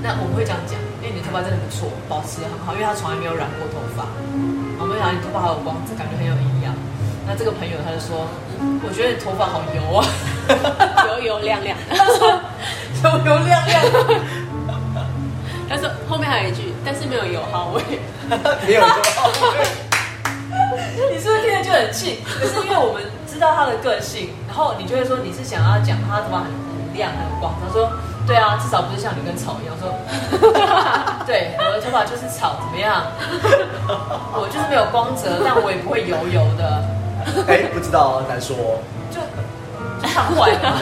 [0.01, 4.07] 那我们会这样讲，因为你的头发真的不错，保持得很好，因为他从来没有染过头发。
[4.79, 6.73] 我们讲你头发好有光泽，感觉很有营养。
[7.27, 8.25] 那这个朋友他就说，
[8.81, 10.01] 我觉得你头发好油啊。
[11.07, 12.27] 油油亮亮，他说
[13.03, 13.77] 油油亮亮。
[15.69, 17.81] 他说后面还有一句，但是没有油耗味，
[18.65, 19.67] 没有油耗味。
[21.13, 21.30] 你是
[21.71, 22.19] 就很气？
[22.27, 27.53] 可是因为我们知道他的个性，然后你就会说你是想要讲他头发很很亮很光。
[27.63, 27.89] 他说
[28.27, 29.87] 对啊，至少不是像你跟草一样说。
[31.25, 33.07] 对，我的头发就是草，怎么样？
[34.35, 36.83] 我就是没有光泽，但我也不会油油的。
[37.47, 38.55] 哎，不知道啊，难说。
[40.01, 40.81] 看坏了，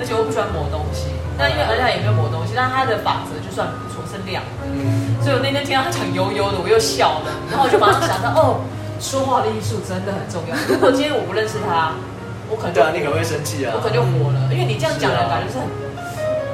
[0.00, 1.12] 而且我不喜欢抹东西。
[1.36, 5.22] 那因为而且他也没有抹东西，但他的发质就算不错，是亮的。
[5.22, 7.28] 所以我那天听到他讲油油的，我又笑了。
[7.50, 8.60] 然后我就马上想到，哦，
[9.00, 10.54] 说话的艺术真的很重要。
[10.68, 11.92] 如果今天我不认识他，
[12.48, 14.38] 我可能就对啊，你可能会生气啊，我可能就火了。
[14.52, 15.66] 因为你这样讲的感觉是很，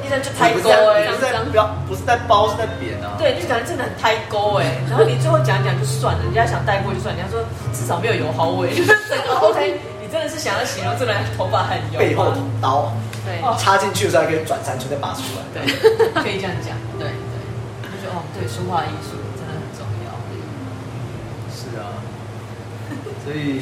[0.01, 3.19] 一直就抬高哎，不是在不要，不是在包，是在扁啊。
[3.19, 4.79] 对，就感觉真的很抬高哎。
[4.89, 7.43] 然后你最后讲讲就算了，人家想带过就算，人家说
[7.75, 8.71] 至少没有油耗味，
[9.43, 9.79] OK。
[10.07, 12.93] 你真的是想要形容这个人头发很油，背后捅刀，
[13.27, 15.67] 对，插进去的时候还可以转三圈再拔出来，对，
[16.23, 20.15] 可以这样讲，对对，就觉得哦，对，说话艺术真的很重要，
[21.51, 21.91] 是啊，
[23.27, 23.59] 所以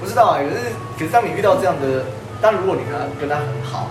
[0.00, 2.02] 不知道啊，可是可是当你遇到这样的，
[2.42, 3.86] 但如果你跟他跟他很好，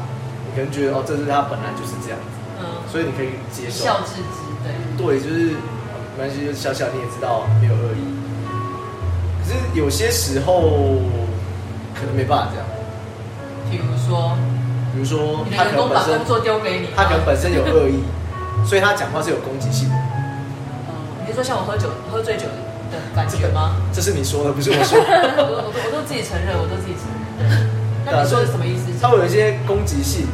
[0.45, 5.55] 你可能觉得哦，这是他本来就是这样子，嗯，所以你可以接受，笑置之，对，对，就是
[6.19, 8.03] 没关系，就是笑笑，你也知道没有恶意。
[9.39, 10.99] 可是有些时候，
[11.95, 12.67] 可能没办法这样。
[13.71, 14.35] 比如说，
[14.91, 18.03] 比如说，你的员工把工作丢给你，他可能本身有恶意，
[18.67, 19.95] 所以他讲话是有攻击性的。
[21.25, 22.43] 你是说像我喝酒喝醉酒
[22.93, 23.75] 的感觉吗？
[23.91, 25.05] 这是你说的，不是我说的。
[25.41, 27.67] 我都我都我都自己承认，我都自己承认。
[28.05, 28.91] 那你说的什么意思？
[29.01, 30.27] 他会有一些攻击性，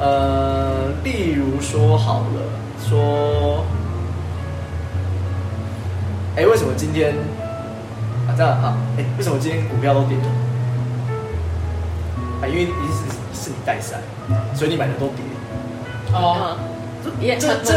[0.00, 2.42] 呃，例如说好了，
[2.82, 3.64] 说，
[6.36, 7.14] 哎，为什么今天
[8.26, 8.76] 啊这样啊？
[8.98, 10.24] 哎，为什么今天股票都跌了？
[12.42, 14.00] 啊，因为你是是你带赛，
[14.54, 15.24] 所以你买的都跌。
[16.12, 16.56] 哦，
[17.20, 17.74] 也这这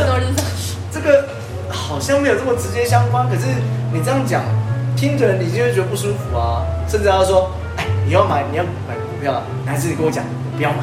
[0.91, 1.27] 这个
[1.71, 3.47] 好像没有这么直接相关，可是
[3.93, 4.43] 你这样讲，
[4.95, 8.95] 听着你就会觉得不舒服啊，甚至他说，哎，你要买，你要买。
[9.21, 10.25] 不要，男生跟我讲，
[10.57, 10.77] 不要买，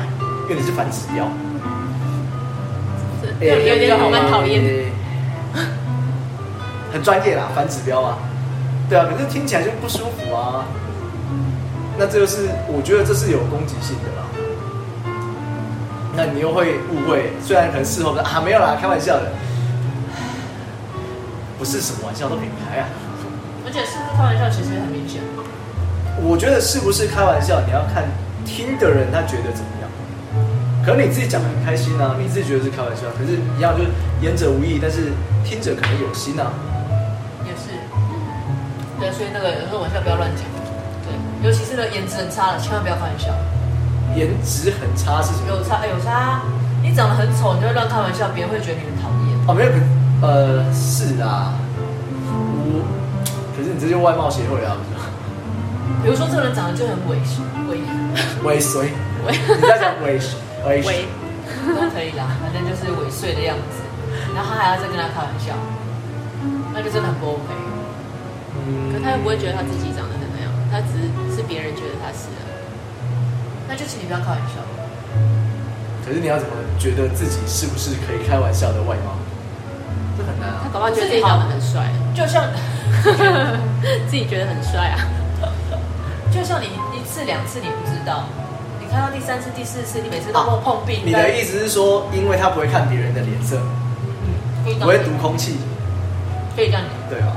[0.48, 1.27] 因为你是反指标。
[3.40, 4.70] 有有点蛮讨厌的，
[6.92, 8.16] 很专业啦，反指标啊。
[8.88, 10.64] 对啊，可是听起来就不舒服啊。
[11.98, 14.22] 那这就是我觉得这是有攻击性的啦。
[16.16, 19.33] 那你又会误会，虽然可能事后说啊没有啦，开玩笑的，
[21.59, 22.87] 不是什么玩笑都可以开啊。
[23.66, 25.21] 而且是不是开玩笑，其实很明显。
[26.23, 28.05] 我觉得是不是开玩笑，你要看。
[28.49, 29.90] 听的人他觉得怎么样？
[30.81, 33.92] 可能你自己讲的很开心啊，你自己觉得是开玩笑，可是一样就是
[34.25, 35.12] 言者无意，但是
[35.44, 36.49] 听者可能有心啊。
[37.44, 37.77] 也是，
[38.97, 40.49] 对，所以那个有时候玩笑不要乱讲，
[41.05, 41.12] 对，
[41.44, 43.29] 尤其是那颜值很差的，千万不要开玩笑。
[44.16, 45.53] 颜值很差是什么？
[45.53, 46.40] 有差有差，
[46.81, 49.37] 你长得很丑，你就会乱开玩笑，别人会觉得你很讨厌。
[49.44, 49.71] 哦，没有，
[50.20, 51.54] 呃，是啊，
[52.26, 52.83] 我，
[53.54, 54.98] 可是你这就外貌协会啊，不是？
[56.02, 57.38] 比如说这个人长得就很猥琐，
[57.70, 57.78] 猥
[58.42, 58.83] 猥琐，
[59.31, 60.18] 你在讲猥
[60.66, 61.07] 猥猥
[61.70, 63.78] 都可以啦，反正就是猥琐的样子。
[64.35, 65.54] 然后他还要再跟他开玩笑，
[66.74, 67.54] 那就真的很不 OK。
[68.59, 72.42] 嗯，可他又不会觉得他自己长得很那样，他只是是别人觉得他是的。
[73.68, 74.59] 那就请你不要开玩笑。
[76.04, 79.14] 可是你要怎么觉得自己是不是可以开玩笑的外貌？
[80.40, 82.44] 他搞不好觉得自己长得很帅，就像
[84.09, 84.98] 自己觉得很帅啊。
[86.31, 88.24] 就像你一次两次你不知道，
[88.81, 91.01] 你看到第三次第四次，你每次都碰碰壁。
[91.05, 93.59] 你的意思是说，因为他不会看别人的脸色，
[94.66, 95.57] 嗯，不会读空气，
[96.55, 96.92] 可以这样讲。
[97.09, 97.33] 对啊，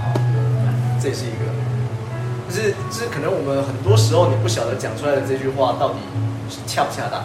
[1.02, 1.46] 这也是一个，
[2.50, 5.96] 就是就是可能我们很多时候你不晓得讲出来的这句话到底
[6.50, 7.24] 是恰不恰当。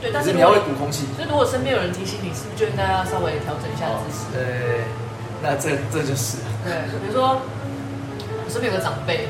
[0.00, 1.06] 对，但是你要会读空气。
[1.16, 4.26] 所以如果身边有人提醒你，是不是就应该要稍微调整一下姿势？
[4.32, 4.84] 对，
[5.42, 6.38] 那这这就是。
[6.64, 7.40] 对，比如说
[8.44, 9.28] 我身边有个长辈。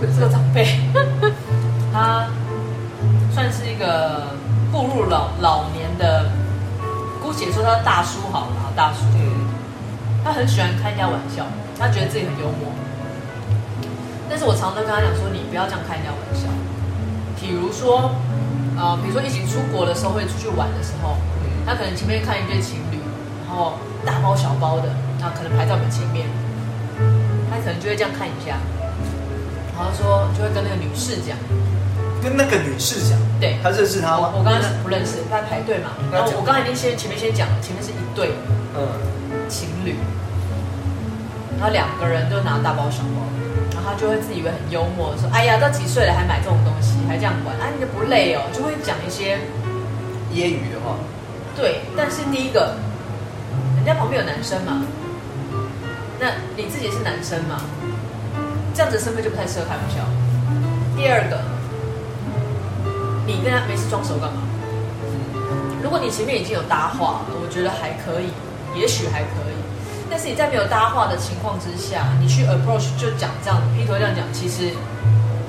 [0.00, 0.64] 这个长辈，
[1.92, 2.28] 他
[3.34, 4.28] 算是一个
[4.70, 6.30] 步入老老年的，
[7.20, 9.00] 姑且说他大叔好了，大叔。
[9.16, 9.48] 嗯。
[10.22, 11.44] 他很喜欢开人家玩笑，
[11.78, 12.70] 他觉得自己很幽默。
[14.30, 16.46] 但是我常常跟他讲说，你不要这样开人家玩笑。
[17.48, 18.12] 比如说，
[18.76, 21.16] 呃，比如说一起出国的时候，会出去玩的时候，
[21.64, 23.00] 他可能前面看一对情侣，
[23.48, 23.72] 然后
[24.04, 26.28] 大包小包的，那可能排在我们前面，
[27.48, 28.60] 他可能就会这样看一下。
[29.72, 31.38] 然后说就会跟那个女士讲，
[32.20, 34.28] 跟那个女士讲，对，他认识他吗？
[34.36, 35.96] 我刚才不认识，他排队嘛。
[36.12, 38.36] 然后我刚才已经先前面先讲了，前面是一对，
[38.76, 38.84] 嗯，
[39.48, 39.96] 情侣，
[41.56, 43.24] 然后两个人都拿大包小包，
[43.88, 49.38] 他就会自以为很幽默，说：“哎呀，都几岁了还买这种东西，还这样玩，啊，你就不累哦？”就会讲一些
[50.30, 50.96] 揶揄的话。
[51.56, 52.76] 对，但是第一个，
[53.76, 54.84] 人家旁边有男生嘛，
[56.20, 57.62] 那你自己是男生嘛？
[58.74, 60.04] 这样子身份就不太适合开玩笑。
[60.94, 61.40] 第二个，
[63.26, 64.42] 你跟他没事装熟干嘛？
[65.82, 68.28] 如果你前面已经有搭话了，我觉得还可以，
[68.78, 69.56] 也许还可以。
[70.10, 74.72] 但是你在没有搭话的情况之下，你去 approach 就讲这样，劈头这样讲，其实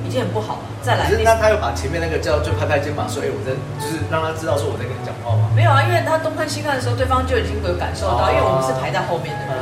[0.05, 0.65] 已经很不好了。
[0.81, 3.51] 再来，那他又把前面那个叫就拍拍肩膀说：“哎，我在，
[3.83, 9.59] 就是让他知道说我在跟你讲话吗？”没有啊，因为他东看西看的时候，对方就已经有感受到，因为我们是排在后面的人，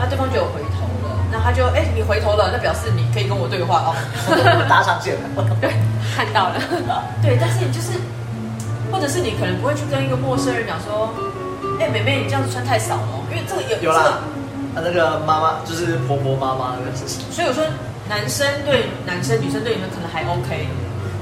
[0.00, 1.12] 那对方就有回头了。
[1.30, 3.92] 那他就哎、欸，你回头了，那表示你可以跟我对话哦，
[4.68, 5.24] 搭上线了。
[5.60, 5.68] 对，
[6.16, 6.56] 看到了。
[7.20, 8.00] 对，但是你就是，
[8.90, 11.12] 或者是你可能不会去跟一个陌生人讲说，
[11.78, 14.16] 哎、欸，妹妹，你这样子穿太少了，因为这个有有啦，
[14.74, 17.22] 啊，那个妈妈就是婆婆妈妈那个事情。
[17.30, 17.62] 所以我说，
[18.08, 20.66] 男生对男生，女生对女生可能还 OK，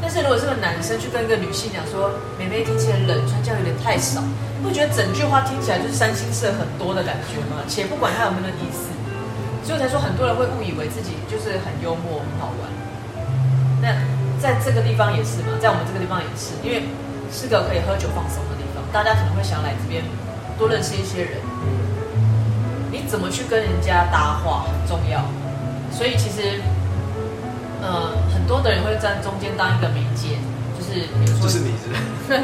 [0.01, 4.21] 但是如果是个男生去跟一个女性讲说，妹妹天气很冷，穿这样有点太少，
[4.59, 7.61] 你不觉得整句话听起来就是三星色很多的感觉吗？
[7.69, 8.89] 且不管他有没有意思。
[9.63, 12.67] 所以才说很多人会误以为自己就是很幽默、很好玩。
[13.81, 13.95] 那
[14.43, 16.83] 在这个地方也是嘛，在我们这个地方也是，因为
[17.31, 20.03] 是个可以喝酒放松的地方，大家可能会想来这边
[20.59, 21.39] 多认识一些人。
[23.13, 25.21] 你怎么去跟人家搭话很重要。
[25.93, 26.63] 所以其实
[27.83, 30.41] 呃，很多的人会在中间当一个媒介，
[30.73, 32.41] 就是比如说，就是你是是？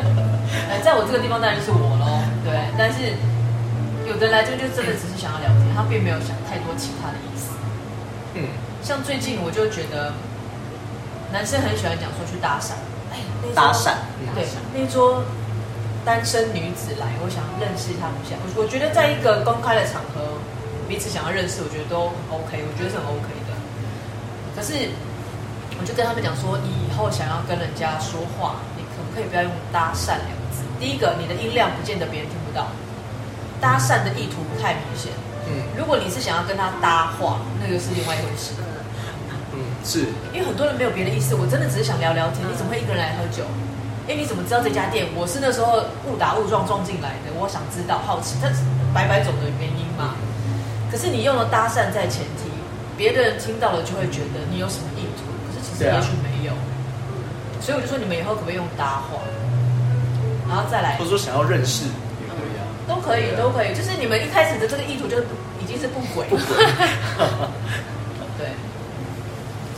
[0.69, 2.53] 哎， 在我这个地方当然就是我喽，对。
[2.77, 3.17] 但是
[4.07, 7.57] 有的来这就真的只是想要聊天，他并没有想太多其他的意思。
[8.35, 8.45] 嗯，
[8.83, 10.13] 像最近我就觉得，
[11.33, 12.77] 男生很喜欢讲说去搭讪，
[13.09, 13.97] 哎，搭讪，
[14.37, 14.45] 对，
[14.77, 15.25] 那桌
[16.05, 18.37] 单身女子来，我想认识他们一下。
[18.45, 20.37] 我我觉得在一个公开的场合，
[20.89, 23.53] 彼此想要认识，我觉得都 OK，我觉得是很 OK 的。
[24.57, 24.89] 可是，
[25.79, 30.65] 我就跟他们讲说，你以后想要跟人家说话，你可不可以不要用搭讪两个字？
[30.81, 32.73] 第一个，你的音量不见得别人听不到；
[33.61, 35.13] 搭讪的意图不太明显。
[35.47, 38.57] 嗯，如果你是想要跟他搭话，那个是另外一回事。
[39.53, 42.41] 嗯，是因为很多人没有别的意思，我真的只是想聊聊天。
[42.49, 43.45] 你怎么会一个人来喝酒？
[44.09, 45.07] 哎，你怎么知道这家店？
[45.15, 50.17] 我是那时候误打误撞撞进来的，我想知道，好奇，这是百百种的原因嘛。
[50.91, 52.51] 可是你用了搭讪在前提，
[52.97, 56.53] 别的人听到了就会觉得你有什么意图，可是其实也许没有。
[56.53, 56.59] 啊、
[57.61, 59.21] 所以我就说你们以后可不可以用搭话，
[60.49, 63.75] 然后再来，或者说想要认识也可以啊，都可以，都可以。
[63.75, 65.19] 就是你们一开始的这个意图就
[65.61, 66.45] 已经是不轨，不轨。
[68.39, 68.49] 对。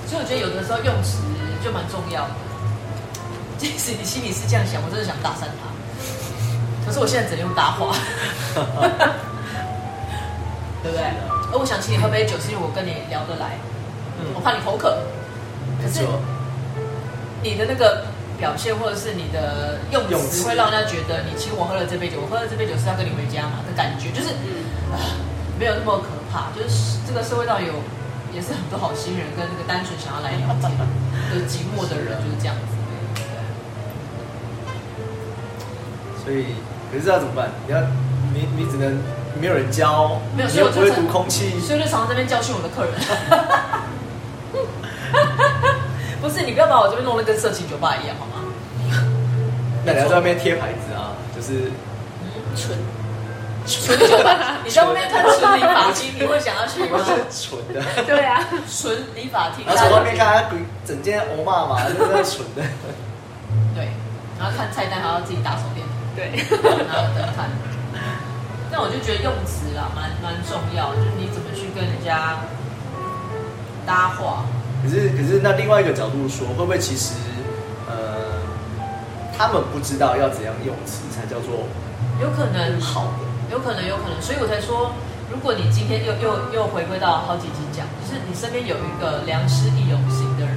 [0.07, 1.19] 所以我觉得有的时候用词
[1.65, 2.31] 就蛮重要的。
[3.59, 7.95] 即使你心里是这样想，我真的想搭讪他，可是我现在只能用搭话。
[10.83, 11.05] 对不对？
[11.53, 13.59] 而我想请你喝杯酒，是因为我跟你聊得来，
[14.21, 15.03] 嗯、我怕你口渴。
[15.83, 16.07] 可是
[17.43, 18.07] 你的那个
[18.39, 24.31] 表现，或者是你的用词，会让人家觉得你请我喝了这杯酒，我喝了这杯酒是要跟你回家嘛的感觉，就是、
[24.95, 24.97] 嗯、
[25.59, 26.55] 没有那么可怕。
[26.55, 27.75] 就是这个社会上有
[28.33, 32.79] 也是很多好心人，跟那个单纯想要来聊天的寂寞的人就是这样子。
[36.23, 36.55] 所以，
[36.93, 37.51] 可是要怎么办？
[37.67, 37.81] 你要，
[38.33, 38.97] 你你只能。
[39.41, 42.93] 没有人教，没有，所以我不会读空气，所以就常常这边教训我的客人。
[46.21, 48.33] 不是，你不要把我这边弄得跟色情酒吧一样好吗？
[49.85, 51.73] 那你要在外面贴牌子啊，就是
[52.55, 52.79] 纯
[53.67, 54.59] 纯酒吧。
[54.63, 57.01] 你在外面看纯理发厅， 你会想要去吗？
[57.33, 59.65] 纯的，对啊，纯理发厅。
[59.67, 60.45] 然后从外面看他
[60.85, 62.63] 整间欧骂嘛，就是纯的。
[63.75, 63.89] 对，
[64.39, 65.87] 然后看菜单还要自己打手电。
[66.15, 66.45] 对，
[66.87, 67.49] 然后等看。
[68.73, 72.39] 那我就觉得用词啦，蛮蛮重要，就是你怎么去跟人家
[73.85, 74.47] 搭话。
[74.83, 77.13] 可是，可是那另外一个角度说，会不会其实，
[77.91, 78.41] 呃，
[79.37, 81.67] 他们不知道要怎样用词才叫做
[82.23, 84.17] 有可能好的，有可能，有可能。
[84.23, 84.93] 所以我才说，
[85.29, 90.57] 如果你今天又又又回归到好几集讲，就是你身边有一个良师益友型的人，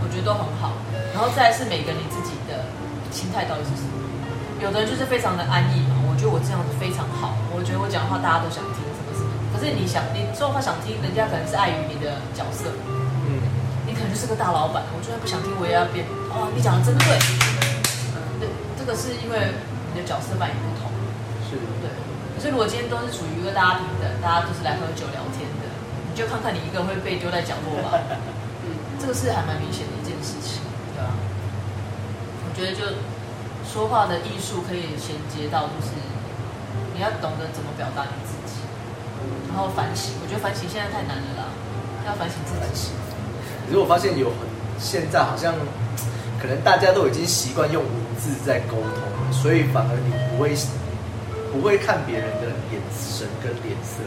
[0.00, 0.72] 我觉得都很好。
[1.12, 2.64] 然后再来是每个你自己的
[3.10, 3.92] 心态到底是什么？
[4.62, 5.96] 有的人就是非常的安逸嘛。
[6.12, 9.32] 我觉得我这样子非常好，我觉得我讲的话大家都想听什么什么。
[9.48, 12.68] 可是你想，你说的话想听，人家可能是碍于你的角色，
[13.24, 13.40] 嗯，
[13.88, 16.04] 你可能就是个大老板，我就算不想听，我也要变。
[16.28, 17.16] 哦，你讲的真对，
[18.12, 18.44] 嗯，对，
[18.76, 19.56] 这个是因为
[19.96, 20.92] 你的角色扮演不同，
[21.48, 21.88] 是，对。
[22.36, 25.72] 可是如果今天都是处于一个大家平等，大家都是来喝酒聊天的，
[26.04, 27.96] 你就看看你一个人会被丢在角落吧。
[28.68, 30.60] 嗯，这个是还蛮明显的一件事情，
[30.92, 31.08] 对吧？
[32.44, 32.84] 我觉得就
[33.72, 35.92] 说话的艺术可以衔接到，就是。
[36.94, 38.60] 你要懂得怎么表达你自己，
[39.48, 40.12] 然后反省。
[40.22, 41.44] 我觉得反省现在太难了啦，
[42.06, 42.92] 要反省自己。
[43.66, 44.36] 可是我发现有很
[44.78, 45.54] 现在好像
[46.40, 50.54] 可能大家都已经习惯用文字在沟通了，所以反而你不会
[51.50, 54.04] 不会看别人的眼神跟脸色。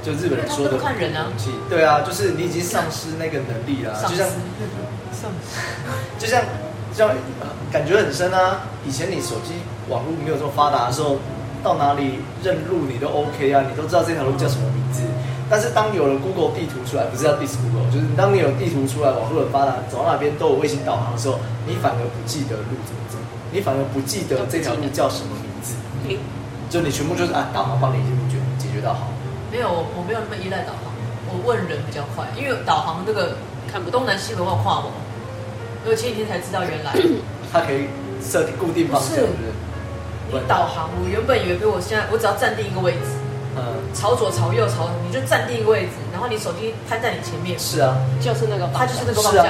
[0.00, 1.26] 就日本人说的看人啊，
[1.68, 4.28] 对啊，就是你已经丧失那个能力了，就像
[5.10, 5.58] 丧失，
[6.22, 6.48] 就像就
[6.96, 7.10] 像
[7.70, 8.62] 感觉很深啊。
[8.86, 9.54] 以前你手机
[9.88, 11.16] 网络没有这么发达的时候。
[11.64, 15.02] 到哪里认路你都 OK 啊，你都知道这条路叫什么名字。
[15.50, 23.18] 但是当有了 Google 地图出来，不是叫 Disk Google，就是当你有地图出来，网络很发达，走到哪边都有卫星导航的时候，你反而不记得路怎么走，
[23.50, 25.74] 你反而不记得这条路叫什么名字。
[26.70, 29.08] 就你全部就是啊，导航帮你解决解决到好。
[29.50, 30.94] 没有，我没有那么依赖导航，
[31.32, 33.34] 我问人比较快，因为导航这个
[33.66, 34.86] 看不东南西北我跨网，
[35.86, 36.92] 因为前几天才知道原来。
[37.54, 37.86] 它可以
[38.20, 39.20] 设定固定方向，是。
[39.22, 39.54] 不是？
[40.28, 43.14] 你导航，我原本以为，比如我现在我只要站定一个位置，
[43.54, 43.62] 嗯，
[43.94, 49.46] 朝左、朝右、朝，你就站定一个位置，然后你手机摊在你前面，是啊，就是那个，它就是那个方向，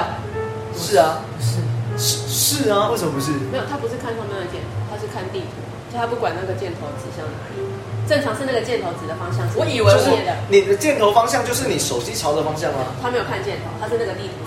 [0.77, 1.57] 是啊，是
[1.97, 2.29] 是。
[2.29, 2.69] 是。
[2.69, 3.33] 啊，为什么不是？
[3.49, 5.57] 没有，他不是看上面的箭头，他是看地图，
[5.89, 7.65] 就他不管那个箭头指向哪里，
[8.05, 9.41] 正常是那个箭头指的方向。
[9.57, 10.13] 我以为是
[10.47, 12.93] 你的箭头方向就是你手机朝的方向吗。
[13.01, 14.45] 他没有看箭头，他是那个地图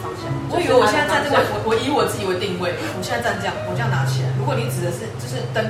[0.51, 4.29] 我以为我现在站这个，我我以我自己为定位，我现在站这样，我这样拿起来。
[4.39, 5.63] 如果你指的是就是灯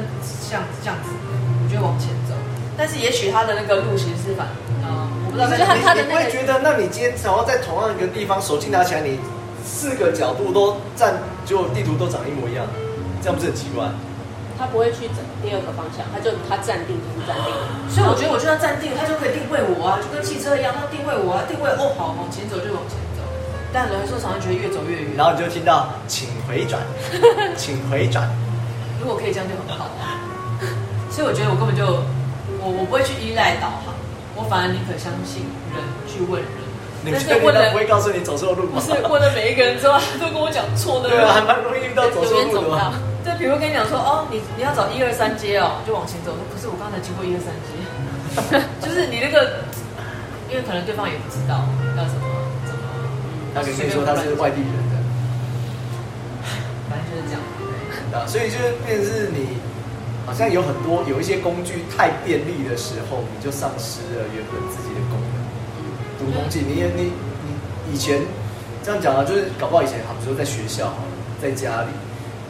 [0.49, 2.35] 这样这样子，我就往前走。
[2.77, 4.49] 但是也许他的那个路其实是反，
[4.83, 5.49] 嗯，我不知道。
[5.53, 9.21] 你你会觉得，那你今天想要在同样一个地方，手机拿起来，你
[9.61, 12.65] 四个角度都站，就地图都长一模一样，
[13.21, 13.85] 这样不是很奇怪？
[14.57, 17.49] 他不会去整第二个方向，他就他站定就是站定。
[17.89, 23.10] 所以我觉得我就要站定，他就可以定位我啊，就跟汽车一样，他定位我啊，定位哦，好，往前走就往前走。
[23.73, 26.83] 但有时候常常觉得越走越远，然后你就听到请回转，
[27.57, 28.29] 请回转。
[29.01, 30.21] 如果可以这样就很好啊。
[31.11, 31.85] 所以我觉得我根本就
[32.63, 33.95] 我我不会去依赖导航，
[34.37, 35.43] 我反而宁可相信
[35.75, 36.51] 人去问人。
[37.03, 38.77] 你确定他不会告诉你走错路吗？
[38.77, 41.09] 不是问了每一个人之后，都跟我讲错的。
[41.11, 42.93] 对啊，还蛮容易遇到走错路的。
[43.25, 46.37] 对，比如跟你讲说，哦，你你要找一二三街哦，就往前走。
[46.53, 47.73] 可是我刚才经过一二三街，
[48.85, 49.65] 就是你那个，
[50.51, 51.65] 因为可能对方也不知道
[51.97, 52.30] 要怎么。
[53.55, 54.97] 他可以说他是外地人的，
[56.89, 57.41] 反正就是这样。
[58.11, 59.59] 对啊，所以就是变成是你，
[60.27, 65.39] 好像有很多有一些工具太便利的时候，你就丧失了原本自己的功能。
[66.19, 67.13] 读空气，你你
[67.47, 68.21] 你以前
[68.83, 70.93] 这样讲啊，就是搞不好以前，好比说在学校，
[71.41, 71.89] 在家里。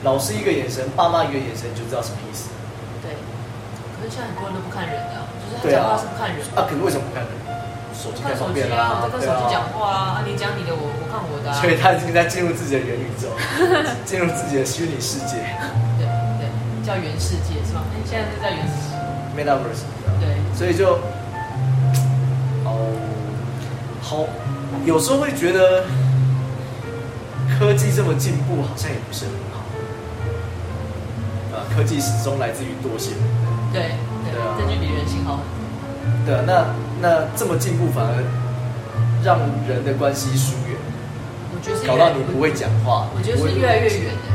[0.02, 2.48] 老师一个眼神，爸妈一个眼神，你就知道什么意思。
[3.04, 3.12] 对，
[4.00, 6.64] 可是现在很多人都不看人的，就是他讲话是不看人啊。
[6.64, 7.32] 可是为什么不看人？
[8.00, 10.00] 手机看手机啊，我在跟手机讲话啊。
[10.16, 11.52] 啊，你讲你的，我我看我的。
[11.60, 13.28] 所以他已经在进入自己的元宇宙，
[14.08, 15.36] 进入自己的虚拟世界。
[16.00, 16.08] 对
[16.40, 16.48] 对，
[16.80, 17.84] 叫元世界是吧？
[17.92, 18.96] 你，现在是在元世界。
[19.36, 19.84] Metaverse。
[20.16, 20.96] 对，所以就，
[22.64, 22.96] 哦，
[24.00, 24.24] 好，
[24.86, 25.84] 有时候会觉得
[27.58, 29.60] 科技这么进步，好像也不是很好。
[31.76, 33.12] 科技始终来自于惰性，
[33.72, 33.94] 对
[34.24, 36.26] 对，对啊，这就比人性好很多。
[36.26, 36.66] 对啊，那
[37.00, 38.22] 那这么进步反而
[39.24, 39.38] 让
[39.68, 40.76] 人的关系疏远，
[41.52, 44.28] 我觉得是搞到你不会讲话，我觉得是越来越远的。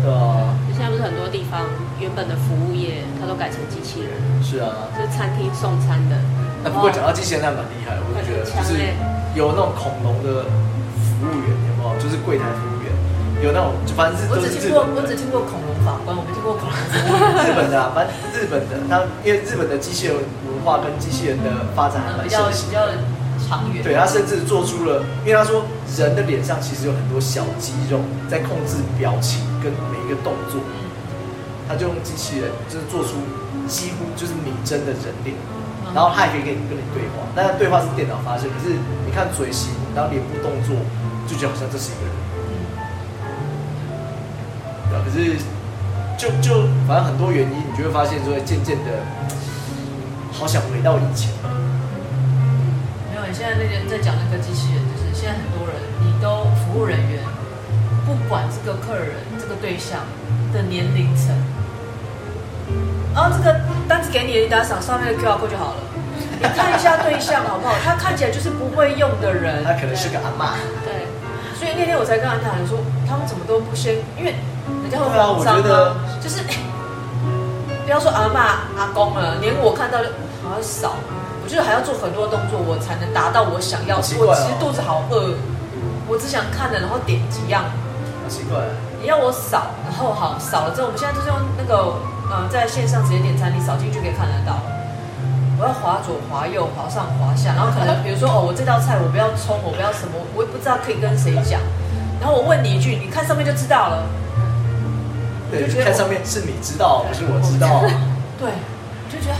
[0.00, 1.66] 对啊，现在不是很多地方
[1.98, 4.14] 原本的服务业，它都改成机器人。
[4.40, 6.16] 是啊，就是餐厅送餐的。
[6.64, 8.78] 那不过讲到机器人，那蛮厉害，我就觉得就是
[9.34, 10.46] 有那种恐龙的
[10.96, 11.92] 服务员，有没有？
[11.98, 12.88] 就是柜台服务员，
[13.42, 16.74] 有那种，反正是我只听过，我只听过恐龙法官，我没听过恐龙。
[17.42, 20.14] 日本的，啊，反正日本的，他因为日本的机器人
[20.58, 22.82] 文化跟机器人的发展还蛮盛行，比较
[23.46, 23.80] 长远。
[23.84, 25.62] 对，他甚至做出了，因为他说
[25.96, 30.60] 人的脸上其实有很多小肌肉在控制表情跟每一个动作，
[31.68, 33.22] 他就用机器人就是做出
[33.68, 35.36] 几乎就是拟真的人脸，
[35.94, 38.74] 然后他也可以跟你跟你对话，但是对话是电脑发生，可是
[39.06, 40.74] 你看嘴型，然后脸部动作，
[41.28, 42.12] 就觉得好像这是一个人。
[44.90, 45.38] 对，可是。
[46.18, 48.90] 就就反正很多原因，你就会发现说，渐渐的，
[50.38, 51.30] 好想回到以前。
[53.10, 57.24] 没有，你现在那个在讲那个机器人，就是现在很多人，你都服务人员，
[58.06, 60.06] 不管这个客人这个对象
[60.52, 61.34] 的年龄层，
[63.12, 65.82] 然后这个单子给你，你打扫上面的 QR code 就好了。
[66.40, 67.74] 你看一下对象好不好？
[67.84, 70.54] 他看起来就是不会用的人，他可能是个阿妈。
[70.84, 71.02] 对，
[71.58, 72.78] 所以那天我才跟安泰说，
[73.08, 74.34] 他们怎么都不先，因为。
[74.90, 76.42] 对啊，我觉得就是，
[77.84, 78.40] 不要说阿妈
[78.78, 80.12] 阿公了，连我看到的
[80.48, 80.94] 好像少，
[81.44, 83.96] 我觉得还要做很多动作，我才能达到我想要。
[83.96, 85.34] 我其实肚子好饿，
[86.08, 87.64] 我只想看的，然后点几样。
[87.64, 88.60] 好奇怪。
[89.00, 91.94] 你要我扫，然后好扫了之后，我们现在就是用那个
[92.28, 94.58] 呃，在线上直接点餐，你扫进去可以看得到。
[95.60, 101.60] 我要滑左滑右滑上滑下，然后可能比如说 哦，我这道菜我不要葱，我不要什么，我也不知道可以跟谁讲。
[102.20, 104.06] 然后我问你一句，你看上面就知道了。
[105.50, 107.80] 对，就看上面是你知道，不是我知道。
[108.38, 109.38] 对，我就觉得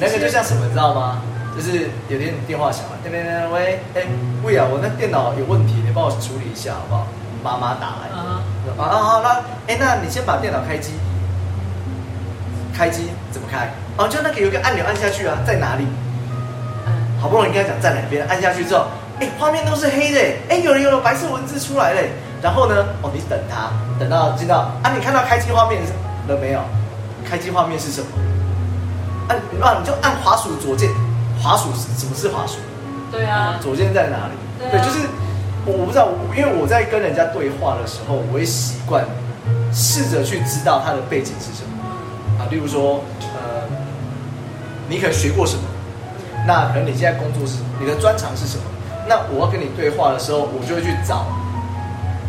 [0.00, 1.20] 那个就像什么，你知道吗？
[1.54, 4.02] 就是有天电话响了，喂喂喂，哎，
[4.42, 7.06] 喂啊，我那电脑有问题，你帮我处理一下好不好？
[7.42, 8.40] 妈妈打来，啊
[8.78, 9.28] 啊好，那
[9.66, 10.92] 哎，那你先把电脑开机，
[12.72, 13.68] 开机怎么开？
[13.96, 15.86] 哦，就那个有个按钮按下去啊，在哪里？
[17.20, 18.86] 好不容易跟他讲在哪边，按下去之后，
[19.20, 22.10] 哎，画面都是黑的，哎，有人有了，白色文字出来嘞。
[22.40, 22.74] 然后呢？
[23.02, 25.82] 哦，你等他，等到进到啊，你看到开机画面
[26.26, 26.60] 了没有？
[27.28, 28.06] 开机画面是什么？
[29.30, 30.90] 按啊，你就按滑鼠左键，
[31.40, 32.56] 滑鼠是什么是滑鼠？
[33.12, 34.32] 对啊，左键在哪里？
[34.58, 35.06] 对，啊、对，就是
[35.64, 39.04] 我我不知道，因为我在跟人家对话的时候，我会习惯
[39.72, 42.50] 试着去知道他的背景是什么啊。
[42.50, 43.04] 例如说，
[43.34, 43.62] 呃，
[44.88, 45.62] 你可能学过什么？
[46.46, 48.64] 那可能你现在工作是你的专长是什么？
[49.08, 51.26] 那我要跟你对话的时候，我就会去找。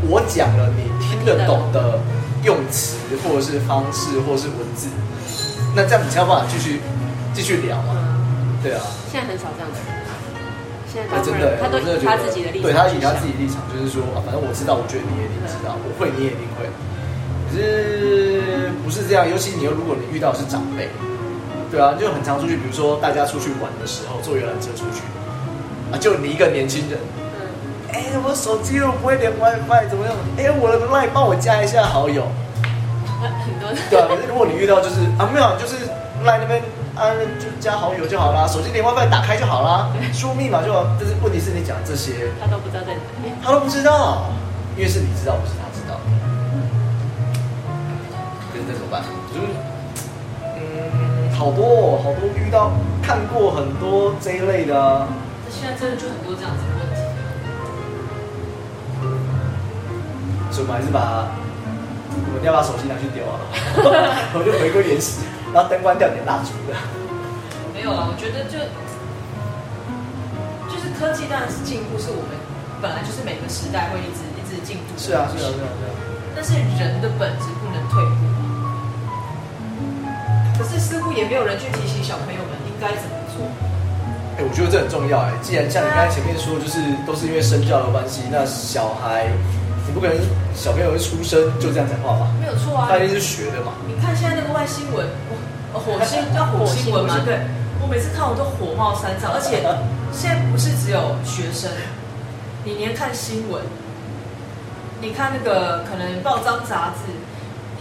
[0.10, 2.00] 我讲了你听得懂的
[2.44, 4.88] 用词，或者是方式，或者是文字，
[5.76, 6.82] 那这样你才有办法继续
[7.34, 7.96] 继续聊嘛？
[8.62, 8.82] 对啊。
[9.12, 10.02] 现在很少这样的人。
[10.92, 16.68] 现在真的，他都以他自己的立场，对他以他自己立场，就是说啊，反正我知道，我觉得你也一定知道，我会你也一定会。
[17.48, 19.24] 可是不是这样？
[19.24, 20.90] 尤其你又如果你遇到是长辈，
[21.72, 25.00] 对啊，就很常出去，比如说大家出去玩的时候，坐游览车出去，
[25.92, 27.00] 啊，就你一个年轻人。
[27.94, 30.16] 哎，我手机又不会连 WiFi，怎么样？
[30.38, 32.28] 哎，我的 LINE 帮我加一下好友。
[33.30, 35.76] 很多对啊，可是如果你遇到就是啊没有，就是
[36.24, 36.62] LINE 那边
[36.96, 37.10] 啊
[37.40, 40.86] 就加好友就好啦，手机连 WiFi 打开就好啦，输入密码就好。
[41.00, 44.26] 但是问题是你讲这些，他都不知道在哪里，他都不知道，
[44.78, 45.98] 因为是你知道，不是他知道。
[48.52, 49.02] 可是这怎么办？
[49.34, 49.48] 就是
[50.58, 55.08] 嗯，好多哦，好多遇到看过很多这一类的啊。
[55.50, 57.02] 现在真的就很多这样子的问题。
[60.52, 61.41] 所以我们还是把。
[62.28, 63.40] 我们要把手机拿去丢啊！
[64.34, 65.22] 我们就回归原始，
[65.54, 66.78] 然后灯关掉，点蜡烛的。
[67.74, 68.58] 没有啊，我觉得就
[70.70, 72.38] 就是科技当然是进步，是我们
[72.82, 74.94] 本来就是每个时代会一直一直进步。
[74.98, 75.94] 是啊，是啊，是啊，是啊。
[76.36, 78.22] 但是人的本质不能退步。
[80.58, 83.42] 可是似乎也没有人去提醒小朋友们应该怎么做。
[84.38, 85.34] 哎，我觉得这很重要哎。
[85.42, 89.28] 既然像你刚才前面说，就是都是因为身教的关系，那小孩。
[89.88, 90.16] 你不可能
[90.56, 92.32] 小朋友一出生就这样讲话吧？
[92.40, 93.74] 没有错啊，他一定是学的嘛。
[93.88, 95.06] 你看现在那个外新闻，
[95.74, 97.20] 火星叫火星文嘛？
[97.26, 97.40] 对，
[97.82, 99.64] 我每次看我都火冒三丈，而且
[100.14, 101.70] 现在不是只有学生，
[102.64, 103.64] 你连看新闻，
[105.02, 107.12] 你看那个可能报章杂志，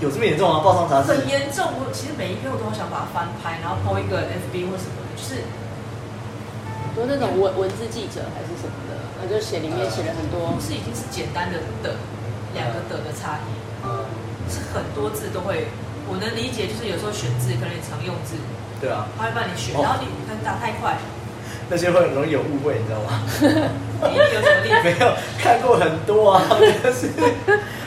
[0.01, 0.65] 有这么严重啊？
[0.65, 1.63] 报章杂志很严重。
[1.79, 5.45] 我其实每一篇我都好想把它翻拍，然后 po 一个 FB 或什么的，就是
[6.89, 8.90] 很多那种文文字记者还是什么的。
[9.31, 11.95] 我就写里面写了很多，不是已经是简单的的
[12.53, 13.55] 两个的的差异，
[14.51, 15.69] 是很多字都会，
[16.11, 18.35] 我能理解，就是有时候选字可能你常用字，
[18.83, 20.99] 对啊，他会帮你选，然后你可能打太快，
[21.71, 23.23] 那些会很容易有误会，你知道吗？
[24.11, 24.83] 你有什么例子？
[24.83, 26.43] 没有看过很多啊，
[26.83, 27.07] 但是。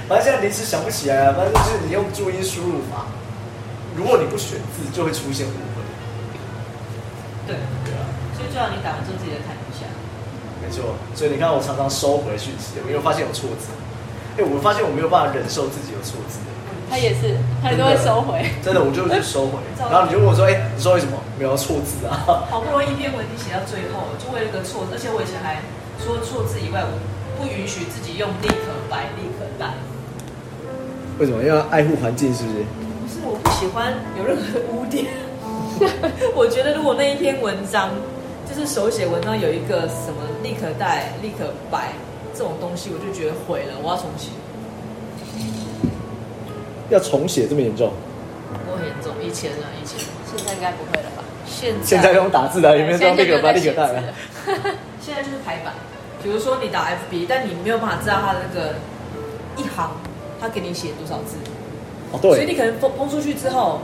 [0.07, 3.03] 反正现在临时想不起来啊，反正就是你用注音输入法，
[3.95, 5.83] 如果你不选字，就会出现误会。
[7.47, 7.55] 对。
[7.83, 9.52] 对啊，所以最好你打完之后自己再看一下。
[9.52, 9.52] 没
[10.73, 13.69] 错，所以你看，我常常收回讯息，有没有发现有错字？
[14.35, 16.41] 哎，我发现我没有办法忍受自己有错字。
[16.89, 18.41] 他也是，他都会收回。
[18.65, 19.61] 真的，我就会收回。
[19.77, 25.61] 然后你就问我说：“哎，你说为什么没有错字啊？”好 不容易一篇文你写到最后，就为了个错字，而且我以前还
[26.01, 26.93] 说错字以外，我
[27.37, 29.73] 不允许自己用立可白、立可带。
[31.17, 31.41] 为什么？
[31.45, 32.65] 要爱护环境，是不是？
[32.65, 35.05] 不是，我不喜欢有任何的污点。
[36.35, 37.89] 我觉得如果那一篇文章。
[38.45, 41.93] 就是手写文章有一个什么立可带、立可摆
[42.33, 44.29] 这种东西，我就觉得毁了，我要重写。
[46.89, 47.93] 要重写这么严重？
[48.69, 49.97] 我很严重，以前啊，以前，
[50.29, 51.23] 现在应该不会了吧？
[51.47, 54.03] 现在现在用打字的，有没有用立可白、立可带了？
[55.01, 55.73] 现在就是排版，
[56.21, 58.75] 比如说你打 FB，但你没有办法知道它的那个
[59.57, 59.91] 一行，
[60.39, 61.37] 他给你写多少字。
[62.11, 62.35] 哦，对。
[62.35, 63.79] 所以你可能封封出去之后，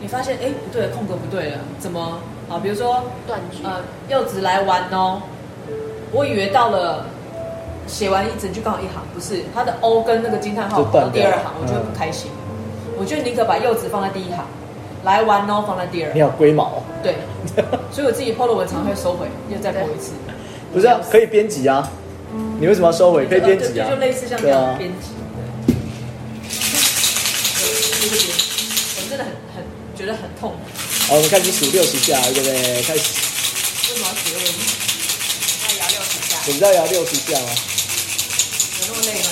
[0.00, 2.20] 你发现哎不对，空格不对了，怎么？
[2.48, 5.22] 啊，比如说断句，呃，柚子来玩哦。
[6.12, 7.06] 我以为到了
[7.86, 12.30] 写完一整句刚好一行，不是，它的 O 跟那个惊叹号放到第二行，我就会不开心。
[12.32, 14.44] 嗯、我觉得宁可把柚子放在第一行，
[15.04, 16.12] 来玩哦放在第二。
[16.12, 16.82] 你好龟毛。
[17.02, 17.16] 对，
[17.92, 20.12] 所以我自己 PO 的文常会收回，又再 PO 一次。
[20.72, 21.88] 不是啊，可以编辑啊。
[22.60, 23.26] 你为什么要收回？
[23.26, 23.88] 可以编辑啊。
[23.90, 25.10] 就类似像这样编辑。
[27.58, 27.66] 对，
[28.96, 29.64] 我真的很很
[29.96, 30.52] 觉得很痛。
[31.08, 32.82] 好，我们开始数六十下，对不对？
[32.82, 33.20] 开始。
[33.90, 34.69] 为什么要数六十？
[36.50, 37.46] 你知道摇六十下吗？
[38.80, 39.28] 有那么累吗？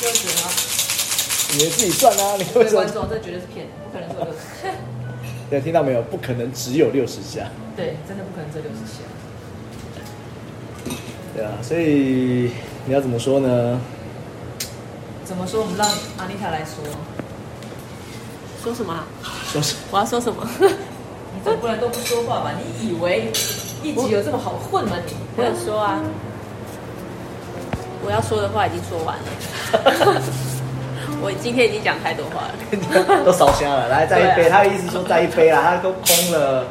[0.00, 0.50] 六十吗？
[1.54, 2.36] 你自己算啊！
[2.38, 2.84] 你为什么？
[2.84, 4.38] 观众，这绝对是骗人，不可能做六十。
[5.50, 6.00] 对，听到没有？
[6.02, 7.50] 不可能只有六十下。
[7.76, 9.00] 对，真的不可能只有六十下。
[11.34, 12.52] 对啊，所以
[12.86, 13.80] 你要怎么说呢？
[15.24, 15.62] 怎么说？
[15.62, 15.84] 我们让
[16.18, 16.76] 阿丽塔来说。
[18.62, 19.04] 说什么、啊？
[19.52, 19.80] 说什么？
[19.90, 20.48] 我要说什么？
[21.34, 22.52] 你总不能都不说话吧？
[22.56, 23.32] 你以为
[23.82, 24.96] 一集有这么好混吗？
[25.06, 26.00] 你不要说啊！
[28.04, 30.22] 我要说的话已经说完了。
[31.22, 32.54] 我今天已经讲太多话了，
[33.24, 33.88] 都烧香了。
[33.88, 34.48] 来，再一杯。
[34.48, 36.66] 他的意思说再一杯啦，他都空了，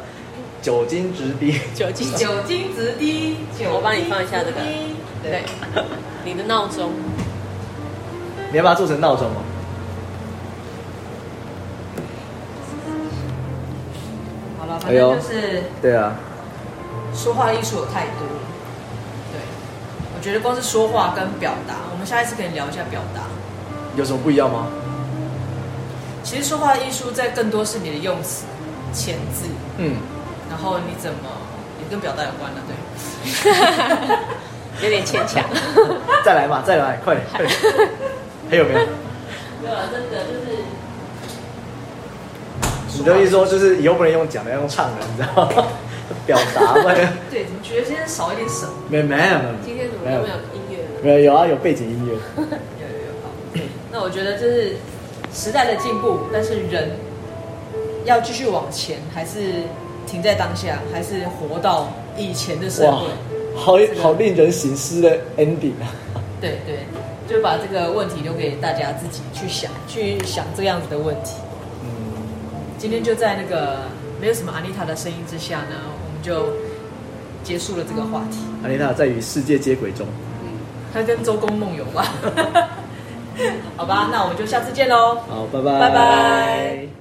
[0.60, 1.58] 酒精直滴。
[1.74, 3.36] 酒精，酒精直滴。
[3.72, 4.60] 我帮你放一下这个。
[5.22, 5.42] 对，
[6.24, 6.92] 你的闹钟。
[8.50, 9.36] 你要把它做成闹钟吗？
[14.58, 16.14] 好了反正就是对啊，
[17.14, 18.26] 说话艺术有太多。
[19.32, 19.40] 对，
[20.16, 23.22] 我觉得光是说话跟表达，我们下一次可以聊一下表达，
[23.96, 24.66] 有什么不一样吗？
[26.24, 28.44] 其实说话艺术在更多是你的用词、
[28.94, 29.46] 遣字，
[29.78, 29.96] 嗯，
[30.48, 31.18] 然后你怎么
[31.80, 32.76] 也跟表达有关的，对，
[34.84, 35.42] 有点牵强。
[36.24, 37.50] 再来嘛，再来，快点， 快点，
[38.48, 38.78] 还有没有？
[39.62, 40.62] 没有了，真的就是。
[42.98, 45.66] 你的意思说，就是以后不能用讲的，要用唱的，你知道吗？
[46.26, 46.92] 表达吗？
[47.30, 48.72] 对，怎么觉得今天少一点什么？
[48.88, 51.00] 没有没有，今天怎么都没有音乐了？
[51.02, 52.12] 没有有啊，有背景音乐。
[52.36, 53.30] 有有有，好。
[53.90, 54.76] 那我觉得就是
[55.32, 56.90] 时代的进步，但是人
[58.04, 59.64] 要继续往前，还是
[60.06, 63.06] 停在当下，还是活到以前的社会？
[63.54, 65.92] 好好令人省思的 ending 啊！
[66.40, 66.78] 对对，
[67.28, 71.32] 就把这个问题留给大家自己去想，去想这样子的问题。
[71.84, 72.22] 嗯，
[72.78, 73.80] 今天就在那个
[74.18, 75.76] 没有什么阿妮塔的声音之下呢，
[76.22, 76.46] 就
[77.42, 78.38] 结束了这个话题。
[78.62, 80.06] 阿丽娜在与世界接轨中。
[80.42, 80.48] 嗯，
[80.94, 82.06] 她跟周公梦游吧。
[83.76, 85.16] 好吧，那我们就下次见喽。
[85.28, 86.91] 好，拜拜，拜拜。